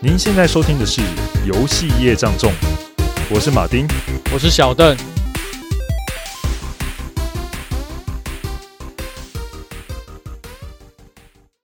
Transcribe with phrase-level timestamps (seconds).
[0.00, 1.00] 您现在收听的是
[1.44, 2.52] 《游戏业障重》，
[3.34, 3.84] 我是马丁，
[4.32, 4.96] 我是小邓。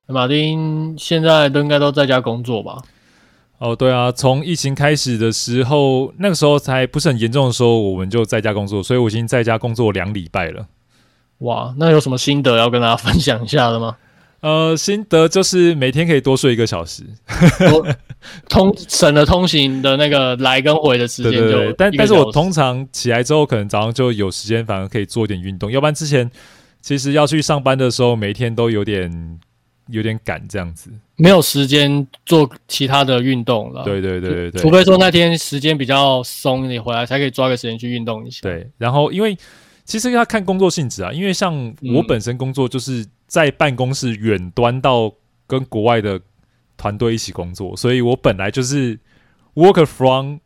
[0.07, 2.82] 马丁现在都应该都在家工作吧？
[3.59, 10.66] 哦，对啊，从疫情开始的时候，那个时候才不是很严重的时候，我们就在家工作，所以我已经在家工作两礼拜了。
[11.39, 13.96] 哇，那有什么心得要跟大家分享一下的吗？
[14.45, 17.02] 呃，心得就是每天可以多睡一个小时，
[18.48, 21.32] 通省了通行的那个来跟回的时间。
[21.32, 25.72] 对对对，但但是我通常起来之后，可能早上就有时间，反而可以做点运动。
[25.72, 26.30] 要不然之前
[26.82, 29.40] 其实要去上班的时候，每天都有点。
[29.90, 33.84] 有点赶这样子，没有时间做其他的运动了。
[33.84, 38.38] 对对对对对，除非说那天时间比较松，你回来才可以抓个时间去运动一下。
[38.41, 39.36] 对，然后因为
[39.84, 41.55] 其实要看工作性质啊，因为像
[41.94, 45.12] 我本身工作就是在办公室远端到
[45.47, 46.20] 跟国外的
[46.77, 48.98] 团队一起工作，所以我本来就是
[49.54, 50.38] work from。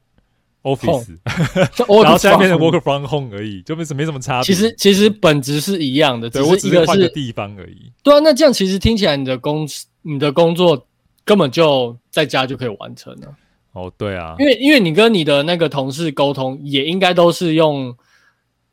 [0.65, 1.17] Office，
[2.03, 4.45] 然后下面的 work from home 而已，就没什没什么差别。
[4.45, 7.91] 其实其实本质是一样的，对，我只是换个地方而已。
[8.03, 9.67] 对啊，那这样其实听起来你的工
[10.03, 10.87] 你的工作
[11.25, 13.35] 根本就在家就可以完成了。
[13.73, 17.97] 哦，对啊，因为因为你跟你的那个同事沟通，也应该都是用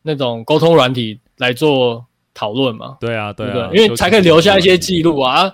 [0.01, 2.03] 那种沟通软体来做
[2.35, 2.97] 讨论嘛。
[2.99, 5.51] 对啊，对啊，因为才可以留下一些记录啊，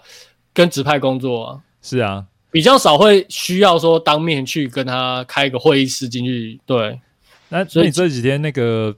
[0.54, 1.60] 跟指派工作啊。
[1.82, 2.26] 是啊。
[2.52, 7.00] 比较少会需要说当面去跟他开个会议室进去，对。
[7.48, 8.94] 那所以你这几天那个，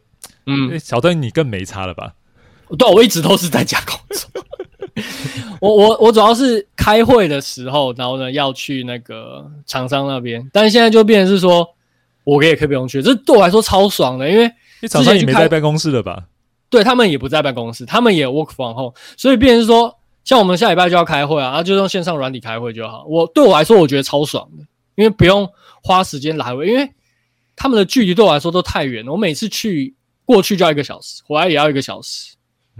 [0.48, 2.14] 嗯，小邓你更没差了吧？
[2.76, 4.44] 对，我一直都是在家工作。
[5.61, 11.67] 我我我主要是开会的时候，然后呢要去那个厂商那边，但是现在就变成是说，
[12.23, 14.52] 我也可以不用去，这对我来说超爽的，因为
[14.89, 16.23] 厂商也没在办公室了吧？
[16.74, 19.96] 对，他们也不在办公室，他们也 work from home，所以变成说。
[20.26, 23.04] 像我们下礼拜就要开会啊，啊，就用线上软体开会就好。
[23.10, 24.64] 我对我来说，我觉得超爽的，
[24.96, 25.46] 因为不用
[25.84, 26.89] 花时间来回，因为
[27.58, 29.12] 他们的距离对我来说都太远了。
[29.12, 32.36] 我每次去过去就要一个小时，回来也要一个小时。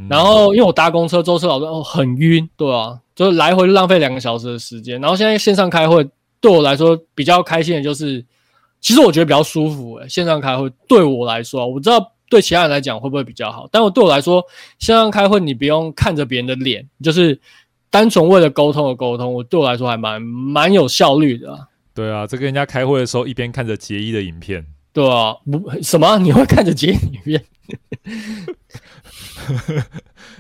[0.10, 5.02] 然后因为我搭公车、舟车劳顿，哦，很晕，对啊，就是来回就浪费两个小时的时间。
[5.02, 6.10] 然后现在线上开会
[6.40, 8.26] 对我来说比较开心的就是，
[8.80, 12.13] 其实我觉得比较舒服诶，线上开会对我来说，我知道。
[12.34, 13.70] 对其他人来讲会不会比较好？
[13.72, 14.44] 但我对我来说，
[14.80, 17.40] 线上开会你不用看着别人的脸，就是
[17.92, 19.32] 单纯为了沟通而沟通。
[19.32, 21.60] 我对我来说还蛮蛮有效率的啊。
[21.94, 24.66] 对啊，这跟人家开会的时候一边看着杰伊的影片。
[24.92, 26.18] 对啊，不什么？
[26.26, 27.46] 你会看着杰伊影片？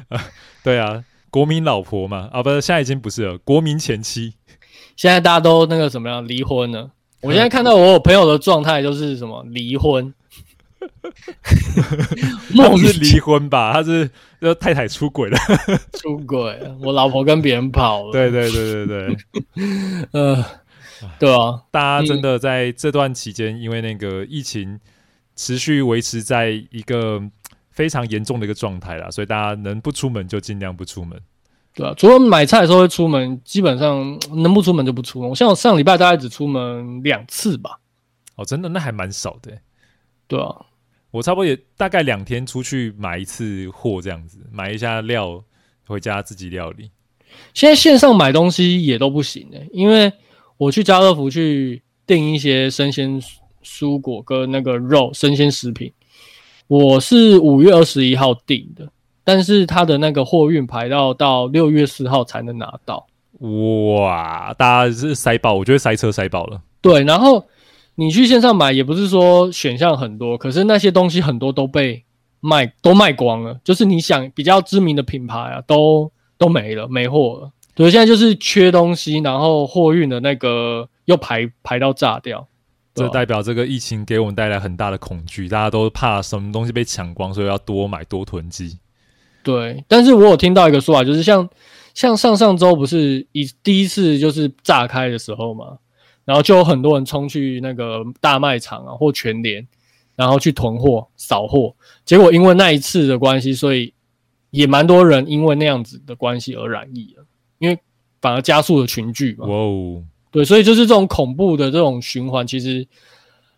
[0.64, 4.34] 对啊，国民老婆嘛，啊，不是，现在已经不是了，国民前妻。
[4.98, 6.90] 现在大家都那个什么样离婚了？
[7.22, 10.12] 我现在看到我有朋友的状态就是什么离婚。
[12.55, 13.73] 他不是离婚吧？
[13.73, 14.09] 他是
[14.41, 15.38] 就太太出轨了，
[15.94, 18.11] 出轨，我老婆跟别人跑了。
[18.11, 19.17] 对对对对对，
[20.11, 20.45] 呃，
[21.19, 24.79] 对啊，大家真的在这段期间，因为那个疫情
[25.35, 27.21] 持续维持在一个
[27.71, 31.19] 非常严重的一个状态啦，所以大家能不出门就尽量不出门。
[31.73, 35.29] 对啊，除了买菜的时候会出门，基本上能不出门就不出门。
[35.29, 37.79] 我像我上礼拜大概只出门两次吧。
[38.35, 39.51] 哦，真的，那还蛮少的。
[40.27, 40.65] 对啊。
[41.13, 45.44] 我差不多也大概两天出去买一次货，这样子买一下料
[45.85, 46.90] 回家自己料理。
[47.53, 50.12] 现在线上买东西也都不行诶、欸，因为
[50.57, 53.22] 我去家乐福去订一些生鲜
[53.63, 55.94] 蔬果跟那个肉生鲜食品，
[56.66, 58.90] 我是五月二十一号订的，
[59.24, 63.06] 但是他的那个货运排到到六月四号才能拿到。
[63.97, 66.59] 哇，大家是塞爆，我觉得塞车塞爆了。
[66.81, 67.45] 对，然后。
[67.96, 72.04] 你去线上买也不是说选项很多，可是那些东西很多都被
[72.40, 77.52] 卖都卖光了，就是你想比较知名的品牌啊，都都没了，没货了。
[77.76, 82.48] 对，现在就是缺东西，然后货运的那个又排排到炸掉，
[82.96, 88.80] 这代表这个疫情给我们带来很大的恐惧，大家都怕什么东西被抢光，所以要多买多囤积。
[89.44, 91.48] 对，但是我有听到一个说法，就是像
[91.94, 95.78] 像上上周不是一第一次就是炸开的时候嘛。
[96.25, 99.68] 然后就有很多人冲去那个大卖场啊，或全联，
[100.16, 101.75] 然后去囤货、扫货。
[102.06, 103.94] 结果因为那一次的关系，所以
[104.52, 107.25] 也蛮多人因为那样子的关系而染疫了。
[107.60, 107.78] 因为
[108.22, 109.46] 反而加速了群聚嘛。
[109.46, 112.88] 哇哦，对，所以就是这种恐怖的这种循环，其实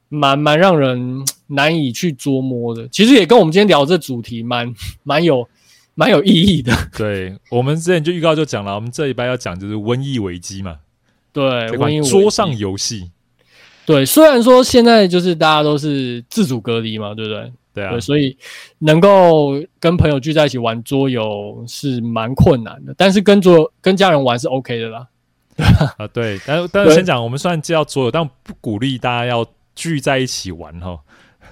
[0.10, 2.88] 蛮蛮让人难以去捉摸的。
[2.90, 4.74] 其实也跟我们今天聊这主题蛮
[5.04, 5.48] 蛮有
[5.94, 6.72] 蛮有意义的。
[6.98, 10.80] 对，我们之前就预告就讲了，我们这一班要讲就是瘟疫危机嘛。
[11.36, 13.12] 对，桌上游戏。
[13.86, 17.52] 对，虽然说现在就是大家都是自主隔离嘛，对不对？
[17.74, 18.36] 对啊，对，所以
[18.80, 25.08] 能够跟朋友聚在一起玩桌游是蛮困难的，但是跟桌跟家人玩是 OK 的啦。
[25.98, 29.46] 啊，对，但但是先讲，我们虽然介绍桌游，但不鼓励大家要
[29.76, 30.98] 聚在一起玩哈。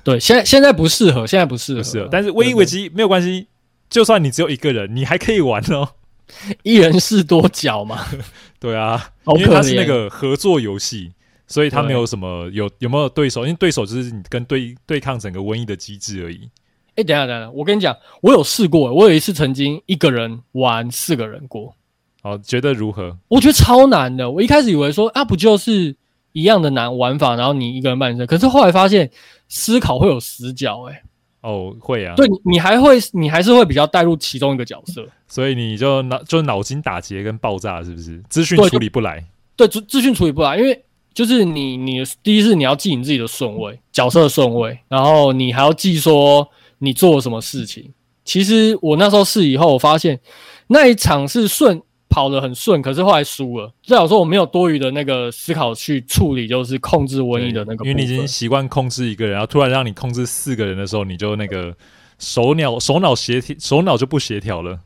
[0.03, 1.79] 对，现在现在不适合，现在不适合。
[1.79, 3.47] 不适合，但是瘟疫危机没有关系，
[3.89, 5.89] 就算你只有一个人，你还可以玩哦。
[6.63, 8.05] 一人是多角嘛。
[8.63, 11.11] 对啊，因为它是那个合作游戏，
[11.47, 16.49] 所以它没有什么有有没有对手，因为对手就是你跟对对抗整个瘟疫的机制而已。
[16.91, 21.75] 哎、欸，等一下等一下，我跟你讲，我有试过，我有一次曾经一个人玩四个人过。
[22.21, 23.17] 哦，觉得如何？
[23.27, 24.31] 我觉得超难的。
[24.31, 25.93] 我一开始以为说啊，不就是
[26.31, 29.11] 一样的难玩法，然后你一个人扮演，可是后来发现
[29.49, 31.03] 思考会有死角、欸，哎。
[31.43, 32.15] 哦，会啊。
[32.15, 38.19] 对，你还会，你还是会比较带入其中一个角色，所以你就脑就脑筋打结跟爆炸，是不是？
[38.27, 39.23] 资讯处理不来。
[39.55, 46.49] 对，资资讯处理不来，因为就是你你第一是你要记你自己的顺位，角色的顺位，然后你还要记说。
[46.79, 47.93] 你做了什么事情？
[48.25, 50.19] 其实我那时候试以后，我发现
[50.67, 51.81] 那一场是顺
[52.13, 53.73] 跑得很顺，可是后来输了。
[53.81, 57.83] 至少说我没有多余的那个思考去处理，就是控制瘟疫的那个。
[57.83, 61.75] 因为你已经习惯控制一个人，然后突然让你控制四个人的时候，你就那个
[62.19, 64.81] 手脑手脑协调，手脑就不协调了。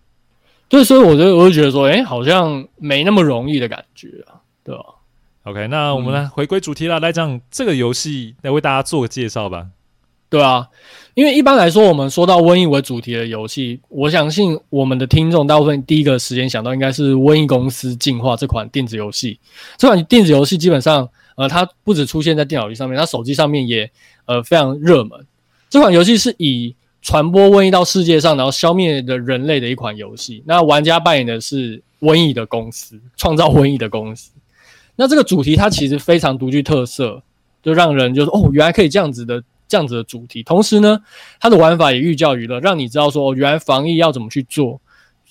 [0.70, 4.82] 对，所以我就我就觉得说，哎、欸，好像没那么容易的感觉啊，对吧
[5.44, 9.68] ？OK，那我们来回归主题了，嗯、来讲这个游戏，来为大家做个介绍吧。
[10.30, 10.70] 对啊。
[11.18, 19.40] 因为一般来说，我们说到瘟疫为主题的游戏，我相信我们的听众大部分第一个时间想到应该是《瘟疫公司进化》这款电子游戏。
[19.80, 23.90] 这款电子游戏基本上，呃，它不只出现在电脑机上面，它手机上面也
[24.28, 25.20] 呃非常热门。
[25.72, 30.44] 这款游戏是以传播瘟疫到世界上，然后消灭的人类的一款游戏。
[30.46, 34.30] 那玩家扮演的是瘟疫的公司，创造瘟疫的公司。
[34.96, 37.24] 那这个主题它其实非常独具特色，
[37.64, 39.44] 就让人就是哦，原来可以这样子的。
[39.68, 41.00] 这样子的主题，同时呢，
[41.40, 44.80] 它的玩法也寓教于乐，让你知道说，哦，原来防疫要怎么去做，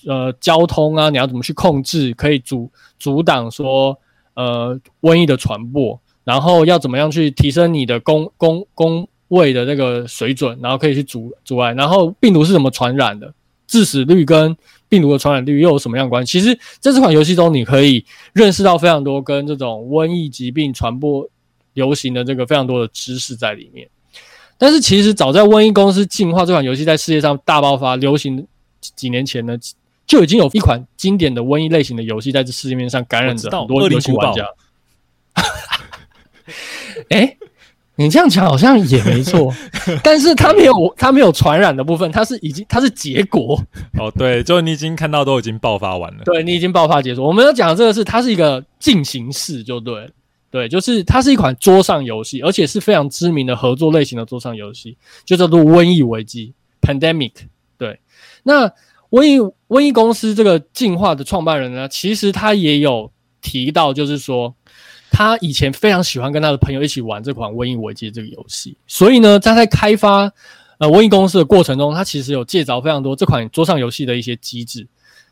[0.05, 2.69] 呃，交通啊，你要怎么去控制，可以阻
[2.99, 3.97] 阻挡说，
[4.35, 13.33] 呃，瘟疫的传播，然后要怎么样去提升你的工工工位的那个水准，然后可以去阻阻碍，然后病毒是怎么传染的，
[13.65, 14.55] 致死率跟
[14.87, 16.39] 病毒的传染率又有什么样关系？
[16.39, 21.27] 其实在这款游戏中，你可以认识到非常多跟这种瘟疫疾病传播
[21.73, 23.89] 流行的这个非常多的知识在里面。
[24.57, 28.45] 但是其实早在《瘟疫公司进化》这款游戏在世界上大爆发流行
[28.81, 29.57] 几年前呢，
[30.05, 34.47] 就已经有一款经典的瘟疫类型的游戏在这世界面上感染着很多游戏玩家。
[37.09, 37.37] 哎、 欸，
[37.95, 39.53] 你这样讲好像也没错，
[40.03, 43.61] 但是它没有它没有传染的部分，它是已经它是结果。
[43.99, 46.23] 哦，对，就你已经看到都已经爆发完了。
[46.25, 47.23] 对，你已经爆发结束。
[47.23, 50.09] 我们要讲的这个是它是一个进行式，就对。
[50.49, 56.53] 对，就是它是一款桌上游戏，而且是非常知名的合作类型的桌上游戏，就叫做《瘟疫危机》
[56.87, 57.33] （Pandemic）。
[57.77, 57.99] 对，
[58.43, 58.65] 那
[59.09, 63.11] 瘟疫瘟疫公司这个进化的创办人呢，其实他也有
[63.41, 64.55] 提到，就是说
[65.11, 70.31] 他以前非常喜欢跟他的朋友一起玩这款《瘟疫危机》这个游戏，所以呢，他在开发
[70.77, 74.87] 呃瘟疫公司的过程中，他其实有借着非常多这款桌上游戏的一些机制。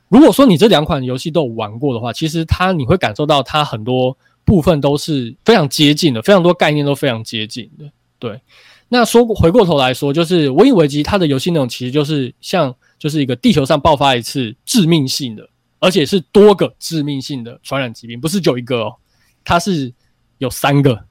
[0.09, 4.17] 如果说你这两款游戏都有玩过的话，其实他你会感受到他很多。
[4.45, 7.85] 部分都是非常接近的，非常多概念都非常接近的。
[8.19, 8.39] 对，
[8.87, 15.49] 那说回过头来说，就是《瘟疫危机》它的游戏内容其实就是像就是一个地球上爆发一次致命性的，
[15.79, 18.95] 而且是多个致命性的传染疾病，不是就一个哦，
[19.43, 19.91] 它是
[20.37, 21.03] 有三个。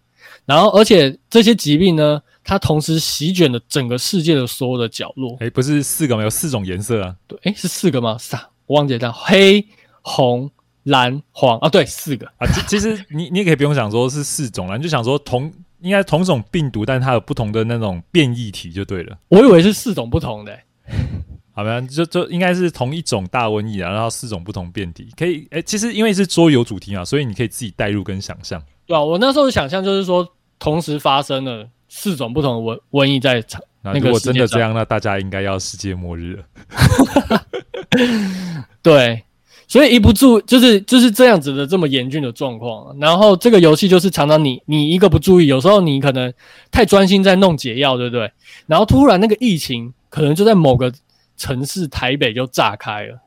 [0.46, 5.36] 然后，而且这些疾病呢，它同时席卷了整个世界的所有的角落。
[5.40, 6.22] 诶，不是四个吗？
[6.22, 7.16] 有四种颜色啊？
[7.26, 8.16] 对，诶，是四个吗？
[8.18, 9.66] 是啊，我忘记了，黑、
[10.02, 10.50] 红。
[10.84, 12.46] 蓝黄啊，对，四个啊。
[12.46, 19.18] 其 其实你你也可以不用想说是四种啦，你就想说同应该同种病毒，但是它有不同的那种变异体就对了。
[19.28, 20.64] 我以为是四种不同的、欸，
[21.52, 28.62] 好吧，就就应该是同一种大瘟疫啊，然后四种不同变体，可以哎、欸，其实因为是桌游主题嘛，所以你可以自己代入跟想象。
[28.86, 30.26] 对啊，我那时候的想象就是说，
[30.58, 33.62] 同时发生了四种不同的瘟瘟疫在场。
[33.82, 37.44] 那如果真的这样，那大家应该要世界末日了。
[38.82, 39.22] 对。
[39.66, 46.32] 所以一不注就是就是这样子的这么严峻的状况，然后这个游戏就是常常你你一个不注意，有时候你可能
[46.70, 48.30] 太专心在弄解药，对不对？
[48.66, 50.92] 然后突然那个疫情可能就在某个
[51.36, 53.18] 城市台北就炸开了，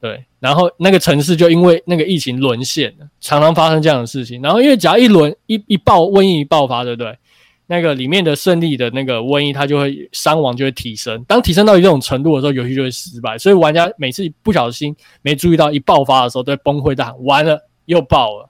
[0.00, 4.42] 对，然后那个城市就因为那个疫情沦陷了，常常发生这样的事情。
[4.42, 7.16] 然后因为只要一轮一一爆瘟疫爆发，对不对？
[7.66, 11.22] 那个里面的胜利的那个瘟疫，它就会伤亡就会提升。
[11.24, 13.38] 当提升到一种程度的时候，游戏就会失败。
[13.38, 18.48] 所以玩家每次不小心没注意到，一爆发的时候都会崩溃大喊：“完了，又爆了！”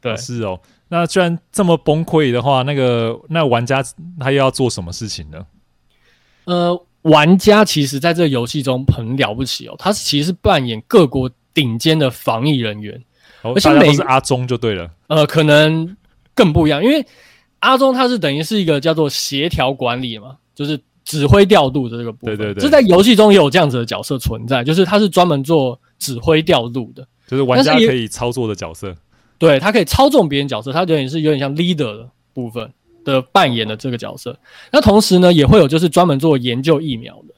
[0.00, 0.60] 对，是哦。
[0.88, 3.82] 那居然这么崩溃的话，那个那玩家
[4.20, 5.46] 他又要做什么事情呢？
[6.44, 9.74] 呃，玩家其实在这个游戏中很了不起哦。
[9.78, 13.02] 他其实是扮演各国顶尖的防疫人员，
[13.42, 14.90] 哦、而且每都是阿忠就对了。
[15.06, 15.96] 呃，可能
[16.34, 17.04] 更不一样，因为
[17.62, 22.36] 阿中他是等于是一个叫做协调管理嘛，就是指挥调度的这个部分。
[22.36, 28.94] 对对对，这在游戏中也有这样子的角色存在，就是他是专门做指挥调度的，就是玩家可以操作的角色。
[29.38, 32.72] 对，他可以操纵别人角色，他有点是有点像 leader 的部分
[33.04, 34.38] 的扮演的这个角色。
[34.70, 37.34] 那同时呢，也会有就是专门做研究疫苗的。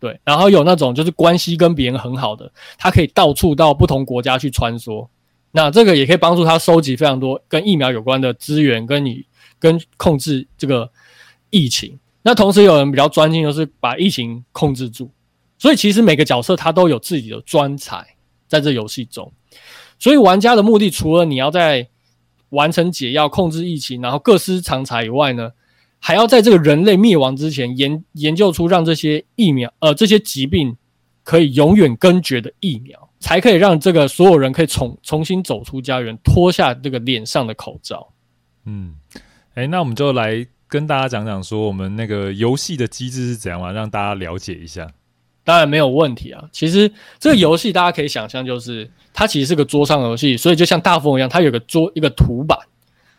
[0.00, 5.08] 对，然后有那种就是关系跟别人很好的，他可以到处到不同国家去穿梭，
[5.50, 9.24] 那这个也可以帮助他收集非常多跟疫苗有关的资源，跟你
[9.58, 10.90] 跟控制这个
[11.50, 11.98] 疫情。
[12.22, 15.10] 那同时有人比较专心，就是把疫情控制住。
[15.58, 18.06] 所以其实每个角色他都有自己的专才
[18.46, 19.32] 在这游戏中。
[19.98, 21.88] 所以玩家的目的除了你要在
[22.50, 25.52] 完成解药、控制疫情，然后各施长才以外呢，
[25.98, 30.76] 还要在这个人类灭亡之前研研究出让这些疫苗，呃，这些疾病
[31.24, 38.12] 可以永远根绝的疫苗，才可以让这个所有人可以重重新走出家园，脱下这个脸上的口罩。
[38.64, 38.94] 嗯，
[39.58, 44.88] 哎，那我们就来跟大家讲讲说，我们那个游戏的机制是怎样嘛，让大家了解一下。
[45.42, 46.44] 当然没有问题啊。
[46.52, 46.88] 其实
[47.18, 52.56] 这个游戏大家可以想象，就是它其实是个桌上游戏，所以就像大富翁一样，它有个桌一个图板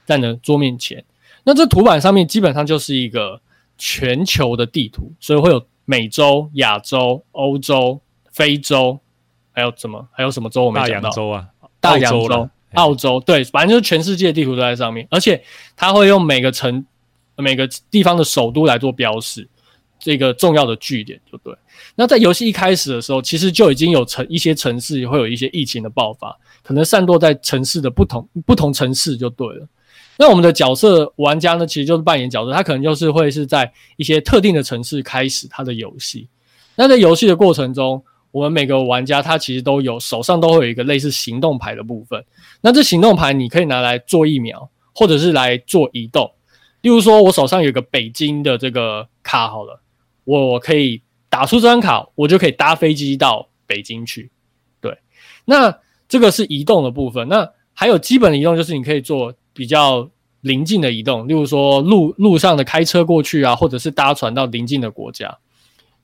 [0.05, 1.03] 在你的桌面前。
[1.43, 3.41] 那这图板上面基本上就是一个
[3.77, 8.00] 全球的地图，所以会有美洲、亚洲、欧洲、
[8.31, 8.98] 非洲，
[9.51, 10.08] 还有什么？
[10.13, 10.63] 还有什么洲？
[10.63, 11.10] 我没讲到。
[11.10, 11.48] 大洋洲啊，
[11.81, 15.44] 大洋洲、澳洲，对，反正就是全世界地图都在上面，而且
[15.76, 16.86] 它会用每个城、
[17.36, 19.48] 每个地方的首都来做标示，
[20.00, 21.54] 这个重要的据点就对。
[21.96, 29.68] 那在游戏一开始的时候，其实就已经有城一些城市会有一些疫情的爆发，可能散落在城市的不同不同城市就对了。
[30.18, 36.28] 那我们的角色玩家呢，其实就是扮演角色，他可能就是会是在一些特定的城市开始他的游戏。
[36.76, 42.24] 那在游戏的过程中，我们每个玩家他其实都有手上都会有一个类似行动牌的部分。
[42.62, 46.31] 那这行动牌你可以拿来做疫苗，或者是来做移动。
[46.81, 49.81] 例如说，我手上有个北京的这个卡，好了，
[50.24, 54.31] 我可以打出这张卡，我就可以搭飞机到北京去。
[54.79, 54.98] 对，
[55.45, 57.27] 那这个是移动的部分。
[57.27, 59.33] 那还有基本的移动，就是你可以做。
[59.51, 60.09] 比较
[60.39, 65.38] 临近的移动，例如说路路上的开车过去啊，或者是搭船到邻近的国家。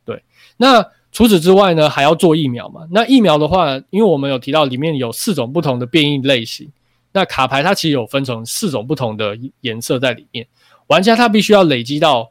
[0.04, 0.22] 对，
[0.58, 0.86] 那
[1.16, 2.82] 除此之外呢，还要做疫苗嘛？
[2.92, 6.70] 那疫苗的话，因为我们有提到里面有四种不同的变异类型，
[7.14, 10.46] 那卡牌它其实有分成四种不同的颜色在里面，
[10.88, 12.30] 玩家他必须要累积到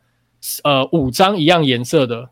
[0.64, 2.28] 呃五张一样颜色的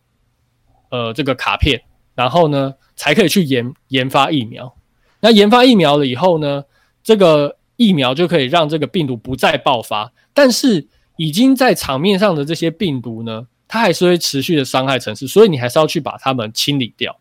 [0.91, 1.81] 呃这个卡片，
[2.15, 4.75] 然后呢才可以去研研发疫苗。
[5.21, 6.65] 那研发疫苗了以后呢，
[7.03, 7.57] 这个。
[7.77, 17.19] 疫苗就可以让这个病毒不再爆发，但是已经在场面上的这些病毒呢，它还是会持续的伤害城市，所以你还是要去把它们清理掉。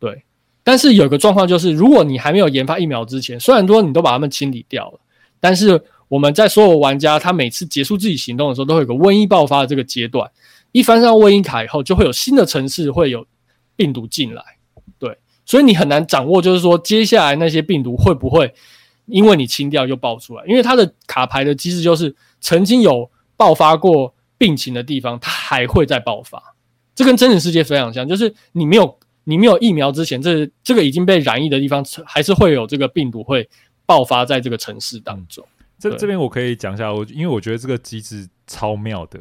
[0.00, 0.24] 对，
[0.64, 5.00] 但是有个状况就是，如果你还没有研发疫苗之前，虽然说你都把它们清理掉了，
[5.38, 5.78] 但是
[6.08, 10.30] 我们在所有玩家他每次结束自己行动的时候，都会有个瘟疫爆发的这个阶段，
[10.72, 13.26] 一翻上瘟疫卡以后，就会有新的城市会有
[13.76, 14.42] 病毒进来。
[14.98, 18.54] 对，所以你很难掌握，就是说接下来那些病毒会不会。
[19.08, 26.42] 因为你清掉又爆出来，因为它的卡牌的机制就是曾经有爆发过病情的地方，它还会再爆发。
[26.94, 33.48] 这跟真实世界非常像，就是你没有你没有疫苗之前，这这个已经被染疫的地方，还是会有这个病毒会
[33.84, 35.44] 爆发在这个城市当中。
[35.46, 39.20] 嗯、这这边我可以讲一下，我因为我觉得这个机制超妙的，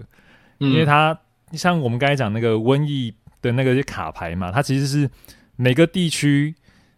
[0.60, 1.18] 因为它
[1.54, 5.10] 像我们刚才讲那个瘟疫的那个卡牌嘛，它其实是
[5.56, 6.56] 每个地区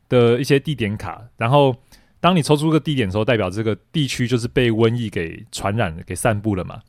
[0.09, 1.75] 的一些地点卡，然后。
[2.19, 6.81] 当你抽出个地点的时候，代表这个地区就是被瘟疫给传染、给散布了嘛？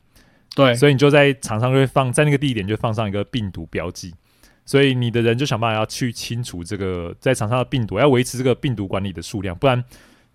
[0.59, 4.13] 对，所以你就在场上就会放在那个地点就放上一个病毒标记，
[4.65, 9.83] 所以你的人就想办法要去清除这个在场上的病毒，要维持这个病毒管理的数量，不然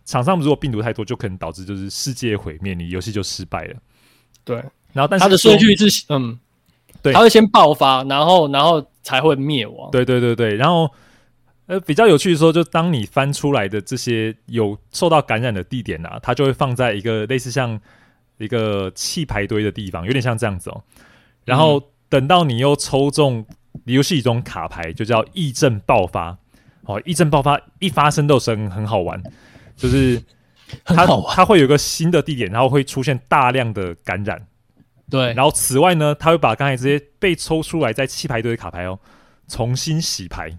[0.04, 3.74] 场上如果病毒太多，就可能导致就是世界毁灭，你游戏就失败了。
[4.44, 4.56] 对，
[4.92, 6.38] 然后但是它的顺序是嗯，
[7.02, 9.90] 对，它会先爆发，然后然后才会灭亡。
[9.90, 10.90] 对对对对，然后。
[11.66, 17.80] 呃，比较有趣的说，就当你翻出来的这些有受到感染的地点啊，它就会放在一个类似像
[18.44, 20.82] 一个弃牌堆的地方，有点像这样子哦。
[21.44, 23.44] 然后等到你又抽中
[23.84, 26.38] 游戏一种卡牌，就叫疫症爆发。
[26.86, 29.22] 哦，疫症爆发一发生都是很很好玩，
[29.74, 30.22] 就是
[30.84, 34.46] 它它会有个新的地点，然后会出现大量的感染。
[35.08, 38.98] 对，然后此外呢，它会把刚才这些被抽出来在弃牌堆的卡牌哦，
[39.48, 40.58] 重新洗牌。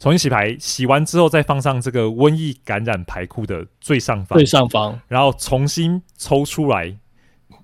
[0.00, 6.98] 重新洗牌，洗完之后再放上这个瘟疫感染牌库的最上方，最上方，然后重新抽出来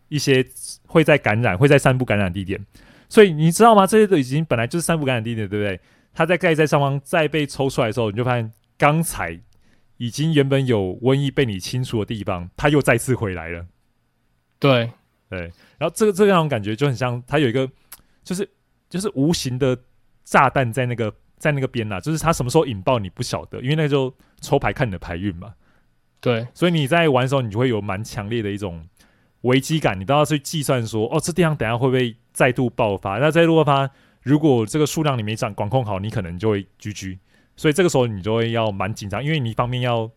[0.09, 0.47] 一些
[0.87, 2.65] 会在感染、会在散布感染地点。
[3.09, 3.87] 所以你知道吗？
[3.87, 5.81] 这些都已经本来就是散布感染地点，对不对？
[6.13, 9.41] 它在盖在上方再被抽出来的时候，你就发现刚才
[9.97, 13.65] 已经原本有瘟疫被你清除的地方，它又再次回来了。
[14.59, 14.91] 对
[15.31, 15.41] 对，
[15.79, 17.67] 然后这个这样感觉就很像，它有一个
[18.23, 18.47] 就是
[18.91, 19.79] 就是无形的
[20.25, 25.55] 炸弹在那个在那个边呐，就是它什么时候引爆你不晓得，因为那就抽牌看你的牌运嘛。
[26.21, 28.87] 对，所以你在玩的时候，你就会有蛮强烈的一种
[29.43, 33.19] 危机感，你都要去计算说，哦，这地方等下会不会再度爆发？
[33.19, 33.91] 那再度爆发，
[34.23, 37.19] 如果这个数量你没掌管控好，你可能就会 GG。
[37.55, 40.11] 所以这个时候你就会要蛮紧张，因为你一方面要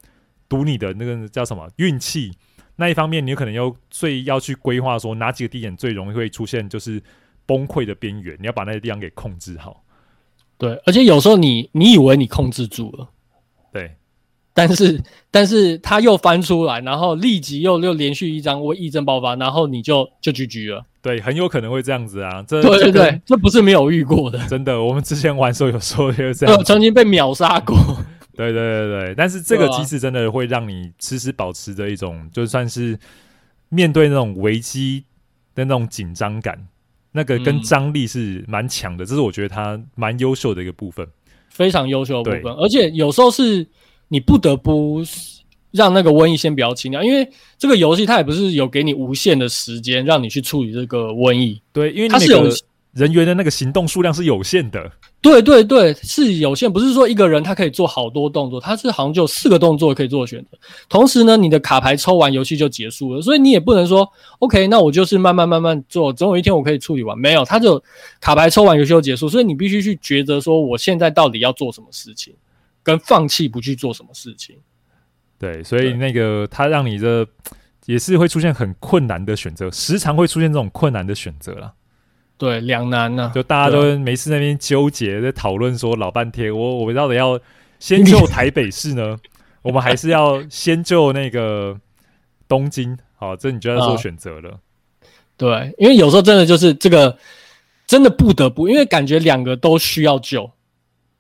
[0.47, 2.33] 赌你的那个叫什么运气，
[2.77, 7.01] 那一方面你可能要最要去规划说哪几个地点最容易会出现就是
[7.45, 9.83] 崩溃的边缘，你要把那些地方给控制好。
[10.59, 13.09] 对，而且有时候你你以为你控制住了，
[13.73, 13.95] 对。
[14.51, 15.01] 但是，
[15.31, 20.83] 但是他又翻出来，然后立即又又连续一张为疫症爆发，然后你就就 GG 了。
[21.01, 22.43] 对，很有可能会这样子啊。
[22.45, 24.37] 这对对对，这不是没有遇过的。
[24.47, 27.77] 真的，我们之前玩的时候有时候就是这样，曾经被秒杀过。
[28.35, 32.99] 对对对对，但是这个机制真的会让你时时保持着一种，就算是
[33.69, 35.05] 面对那种危机
[35.55, 36.67] 的那种紧张感，
[37.11, 39.05] 那个跟张力是蛮强的。
[39.05, 41.07] 这是我觉得他蛮优秀的一个部分，
[41.49, 43.67] 非常优秀的部分，而且有时候是。
[44.11, 45.03] 你不得不
[45.69, 51.61] 让那个瘟疫先不要清掉，因为这个游戏它也不是有给你无限的时间让你去处理这个瘟疫。
[51.71, 52.49] 对，因为它是有
[52.93, 54.91] 人员的那个行动数量是有限的。
[55.21, 60.57] 对对对，是有限，不是说一个人他可以做好多动作，他是好像就四个动作可以做选择。
[60.87, 67.17] 同时呢，你的卡牌抽完，游戏就结束了，所以你也不能说 OK，那我就是慢慢慢慢做，总有一天我可以处理完。
[67.17, 67.83] 没有，他就
[68.21, 72.33] 卡牌抽完，游戏就结束，所以你必须去抉择说，我现在到底要做什么事情。
[72.81, 74.55] 跟放弃不去做什么事情，
[75.37, 77.27] 对，所以那个他让你的
[77.85, 81.73] 也是会出现很困难的选择，时常会出现这种困难的选择了。
[82.39, 87.37] 对，两难呢，就大家都没事那边纠结，在讨论说老半天，我我到底要
[87.79, 89.17] 先救 台北市呢，
[89.61, 91.77] 我们还是要先救那个
[92.47, 92.97] 东京？
[93.17, 94.57] 好，这你就要做选择了。
[95.35, 97.17] 对，因为有时候真的就是这个
[97.85, 100.49] 真的不得不，因为感觉两个都需要救。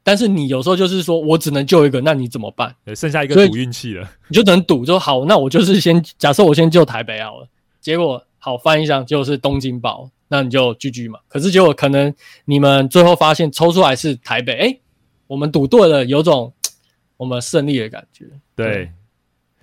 [0.01, 2.73] 但是你有时候就是说，我只能救一个，那你怎么办？
[2.95, 7.47] 剩下一个赌运气了，你就只能赌，说好，那我就是先假设我先救台北好了。
[7.81, 11.19] 结果好翻一下，就是东京爆，那你就 GG 嘛。
[11.27, 12.13] 可是结果可能
[12.45, 14.81] 你们最后发现抽出来是台北，哎、欸，
[15.27, 16.53] 我们赌对了，有种
[17.17, 18.25] 我们胜利的感觉。
[18.55, 18.89] 对，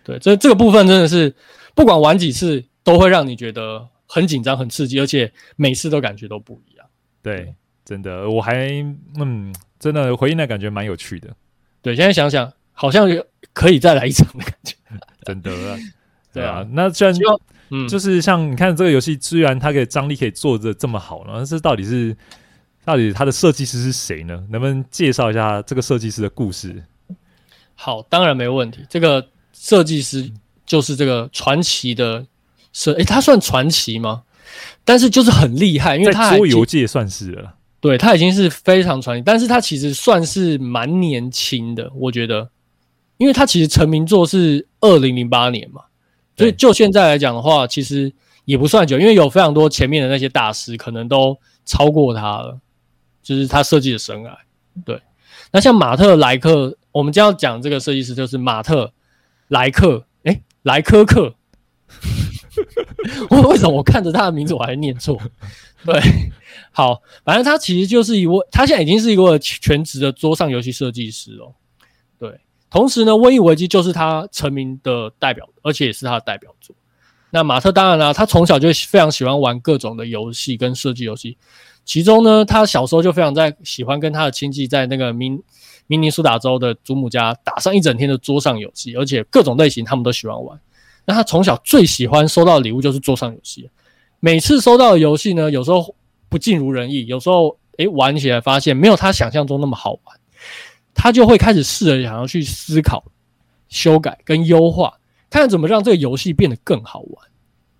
[0.04, 1.34] 对，这这个部分真的是
[1.74, 6.86] 不管玩几次，都会让你觉得很紧张、很刺激，而且每次都感觉都不一样。
[7.22, 8.68] 对，真的，我还
[9.18, 9.54] 嗯。
[9.78, 11.28] 真的回忆的感觉蛮有趣的，
[11.82, 13.06] 对，现在想想好像
[13.52, 14.74] 可以再来一场的感觉，
[15.22, 15.50] 真的，
[16.32, 16.60] 对啊。
[16.60, 17.14] 啊那虽然
[17.70, 22.16] 嗯，就是像你看这个游戏，虽然它可以张力可以做的这么好呢，但是到底是
[22.84, 24.44] 到底它的设计师是谁呢？
[24.50, 26.84] 能不能介绍一下这个设计师的故事？
[27.74, 28.80] 好，当然没问题。
[28.88, 30.30] 这个设计师
[30.64, 32.24] 就是这个传奇的
[32.72, 34.22] 设，诶、欸，他算传奇吗？
[34.84, 37.56] 但是就是很厉害，因为他在桌游界算是了。
[37.80, 42.48] 对，他已经是非常传奇，但是他其实算是蛮年轻的，我觉得，
[43.18, 45.82] 因为他其实成名作是二零零八年嘛，
[46.36, 48.12] 所以就现在来讲的话，其实
[48.44, 52.58] 也不算久，因为有非常多前面的那些大师可能都超过他了，
[53.22, 54.36] 就是他设计的生涯。
[54.84, 55.00] 对，
[55.52, 58.92] 那像马特莱克，我们将要讲这个设计师就是马特
[59.48, 61.34] 莱克，诶，莱科克，
[63.30, 65.18] 我 为什么我看着他的名字我还念错？
[65.84, 66.00] 对。
[66.72, 71.54] 好，反正他其实就是一位，他现在已经是一个全职的桌上游戏设计师哦。
[72.18, 72.38] 对，
[72.70, 76.74] 同时呢，《瘟疫危机》就是他成名的代表，而且也是他的代表作。
[77.30, 81.36] 那马特当然啦、他从小就非常喜欢玩各种的游戏跟设计游戏。
[81.84, 85.42] 其中呢，他小时候就非常在喜欢跟他的亲戚在那个明
[85.86, 90.58] 明尼苏达州的祖母家打上一整天的桌上游戏，而且各种类型他们都喜欢玩。
[91.04, 93.68] 那他从小最喜欢收到的礼物就是桌上游戏，
[94.20, 95.94] 每次收到的游戏呢，有时候。
[96.28, 100.18] 不尽如人意，有时候诶玩起来发现没有他想象中那么好玩，
[100.96, 103.04] 他就会开始试着想要去思考、
[103.68, 104.98] 修改跟优化，
[105.30, 107.28] 看看怎么让这个游戏变得更好玩。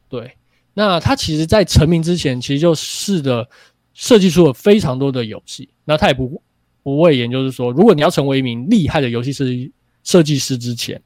[0.09, 0.37] 对，
[0.75, 3.49] 那他其实，在成名之前，其实就试着
[3.95, 5.69] 设计出了非常多的游戏。
[5.85, 6.41] 那他也不
[6.83, 9.73] 不讳言，就是说，如果你要成为一名厉害的游戏设计
[10.05, 11.03] 设计师之前，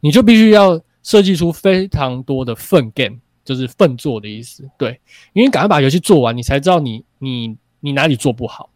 [0.00, 3.18] 你就必须要设计出非常多的粪 game。
[3.44, 5.00] 就是粪做的意思，对，
[5.32, 8.67] 因为赶快把游戏做完，你才知道你你你哪里做不好，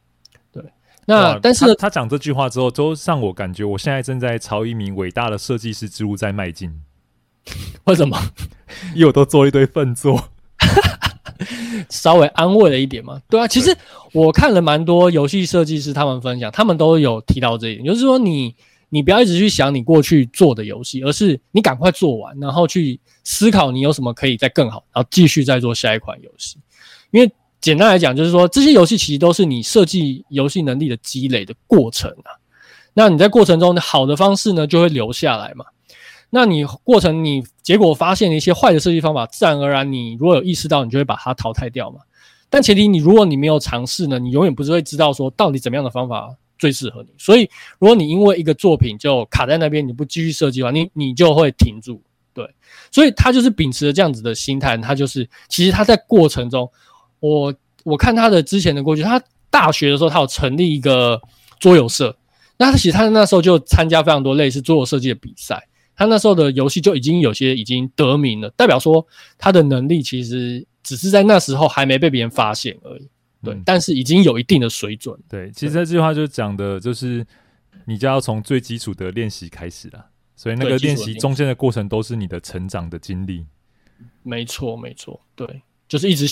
[1.07, 6.73] 那但是他讲这句话之后，都让我感觉我现在正在朝一名伟大的设计师之路在迈进。
[7.85, 8.17] 为什么？
[8.95, 10.29] 因为我都做一堆粪作，
[11.91, 13.21] 稍微安慰了一点嘛。
[13.29, 13.77] 对啊，其实
[14.13, 18.55] 我看了蛮多游戏设计师他们分享，他们都有提到这一点，就是说你
[18.91, 26.59] 你不要一直去想你过去做的游戏，而是你赶快做完，然后去思考你有什么可以再更好，然后继续再做下一款游戏。
[27.11, 27.31] 因为
[27.63, 32.37] 简单来讲，就是说这些游戏其实都是你设计游戏能力的积累的过程啊。
[32.93, 35.65] 那你在过程中好的方式呢，就会留下来嘛。
[36.29, 42.01] 那你过程你结果发现了一些坏的设计方法，自然而然你如果有意识到，你就会把它淘汰掉嘛。
[42.51, 46.29] 但前提你如果你没有尝试呢，你永远不是会知道说到底怎么样的方法。
[46.59, 52.01] 最适合你，所以如果你因为一个作品就卡在那边，你不继续设计的话，你你就会停住。
[52.33, 52.49] 对，
[52.93, 56.71] 所以他就是秉持着这样子的心态，他就是其实他在过程中，
[57.23, 57.55] 我
[57.85, 61.21] 我看他的之前的过去，他大学的时候他有成立一个
[61.61, 62.17] 桌游社，
[62.57, 69.07] 那他其实他那时候就参加非常多类似桌游设计的比赛，他那时候的游戏就已经有些已经得名了，代表说
[69.39, 73.09] 他的能力其实只是在那时候还没被别人发现而已。
[73.45, 75.19] 对，但是已经有一定的水准。
[75.29, 77.27] 对，其实这句话就讲的就是，
[77.87, 80.07] 你就要从最基础的练习开始了。
[80.37, 83.45] 所以那个练习中间的过程都是你的成长的经历。
[84.23, 86.27] 没错，没错，对，就是一直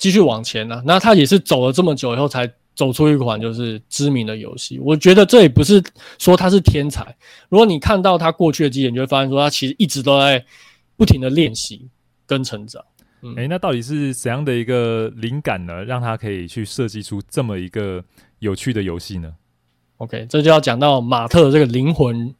[0.00, 0.82] 继续往前啊。
[0.84, 4.78] 那他也是走了这么久以后，才走出一款就是知名的游戏。
[4.80, 5.82] 我觉得这也不是
[6.18, 7.14] 说他是天才。
[7.50, 10.42] 如果你看到他过去的经验，你就会发现说他其实一直都在
[10.96, 11.88] 不停的练习
[12.26, 12.82] 跟成长。
[12.82, 18.02] 诶、嗯欸，那到底是怎样的一个灵感呢，让他可以去设计出这么一个
[18.38, 19.30] 有趣的游戏呢
[19.98, 22.34] ？OK，这就要讲到马特这个灵魂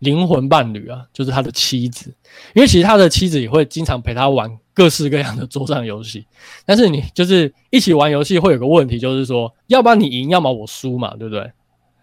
[0.00, 2.14] 灵魂伴侣啊，就是他的妻子。
[2.54, 6.26] 因为其实他的妻子也会经常陪他玩各式各样的桌上游戏。
[6.64, 11.52] 但是你就是一起玩游戏会有个问题，就是说，要不然你赢，要么我输嘛，对不对？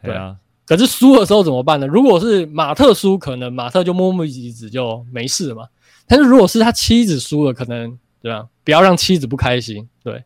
[0.03, 0.35] 对啊。
[0.65, 1.87] 可是输的时候怎么办呢？
[1.87, 5.67] 如果是马特输，可能马特就摸摸鼻子就没事了嘛。
[6.07, 7.97] 但是如果是他妻子输了，可能。
[8.21, 10.23] 对啊，不要让妻子不开心，对，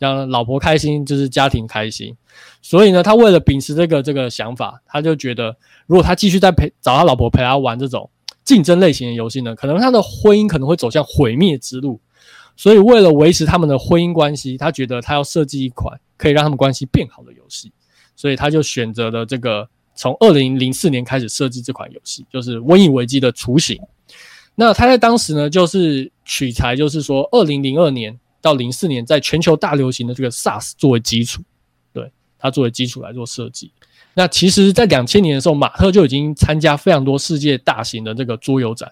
[0.00, 2.16] 让老婆开心就是家庭开心。
[2.60, 8.10] 所以呢，他为了秉持这个这个想法，他就觉得，如果他继续在陪找他老婆陪他玩这种
[8.44, 12.00] 竞争类型的游戏呢，可能他的婚姻可能会走向毁灭之路。
[12.56, 17.72] 所以为了维持他们的婚姻关系，他觉得他要设计一款可以让他们关系变好的游戏。
[18.16, 23.80] 所以他就选择了这个从二零零四年开始设计这款游戏，就是《瘟疫危机》的雏形。
[24.54, 31.42] 那他在当时呢，就是取材，就是说，二零零二年到零四年，在全球大流行的这个 SARS 作为基础，
[31.92, 33.72] 对，它作为基础来做设计。
[34.14, 38.90] 那其实，在两千年的时候，马特就已经参加非常多世界大型的这个桌游展，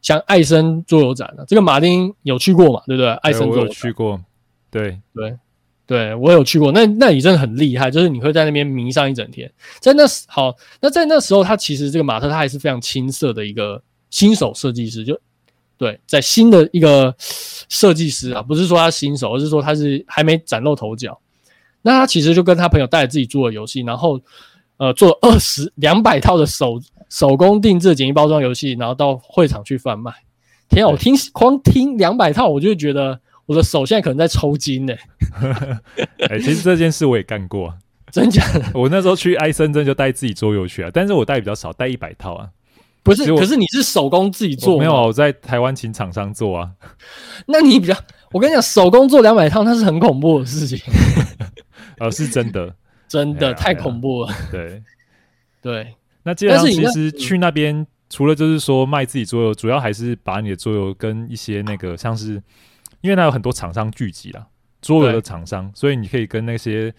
[0.00, 1.44] 像艾森桌游展了。
[1.46, 2.82] 这个马丁有去过嘛？
[2.86, 3.10] 对不对？
[3.14, 4.20] 艾森桌游展去过，
[4.70, 5.36] 对对
[5.86, 6.70] 对，我有去过。
[6.72, 9.50] 那那你真的很厉害，就是你会在那边迷上一整天。
[9.80, 13.82] 在那时好，那在那时候，他其实这个马特他还是非常青涩的一个。
[14.12, 15.16] 新手设计师就
[15.80, 21.18] 对，在新的一个设计师啊，不是说他新手，而是说他是还没崭露头角。
[21.80, 24.20] 那他其实就跟他朋友带着自己做的游戏，然后
[24.76, 30.12] 呃做二十两百套的手手工定制简易包装游戏，然后到会场去贩卖。
[30.68, 36.28] 天啊，我听光听两百套，我就觉得我的手现在可能在抽筋呢、欸。
[36.28, 37.74] 哎，其实这件事我也干过，
[38.12, 38.66] 真假的？
[38.74, 42.50] 我那时候去埃森镇就带自己桌游去啊，但是我带比较少，带一百套啊。
[43.02, 44.78] 不是，可是你是手工自己做？
[44.78, 46.70] 没有，我在台湾请厂商做啊。
[47.48, 47.96] 那你比较，
[48.30, 50.78] 我跟你讲，手工做两百套，那是很恐怖的事情。
[51.98, 52.74] 呃， 是真的，
[53.08, 54.34] 真的太恐怖了。
[54.52, 54.82] 对
[55.62, 62.42] 对，那基本上其实去那边，除了就是说卖自己桌游，主要还是把你的桌游跟一些那个，像是
[63.00, 64.46] 因为它有很多厂商聚集啦，
[64.82, 66.92] 桌游的厂商，所以你可以跟那些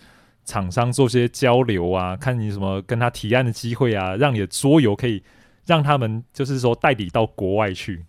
[0.45, 5.21] 厂商做些交流啊，看你什么跟他提案的机会啊，让你的桌游可以。
[5.65, 8.05] 让他们就是说代理到国外去，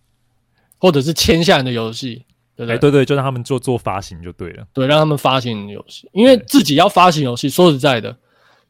[0.78, 2.24] 或者是签下你的游戏，
[2.56, 2.76] 对不对？
[2.76, 4.66] 欸、对对，就让他们做做发行就对了。
[4.72, 8.16] 对，让他们发行游戏，因为自己要发行游戏，说实在的，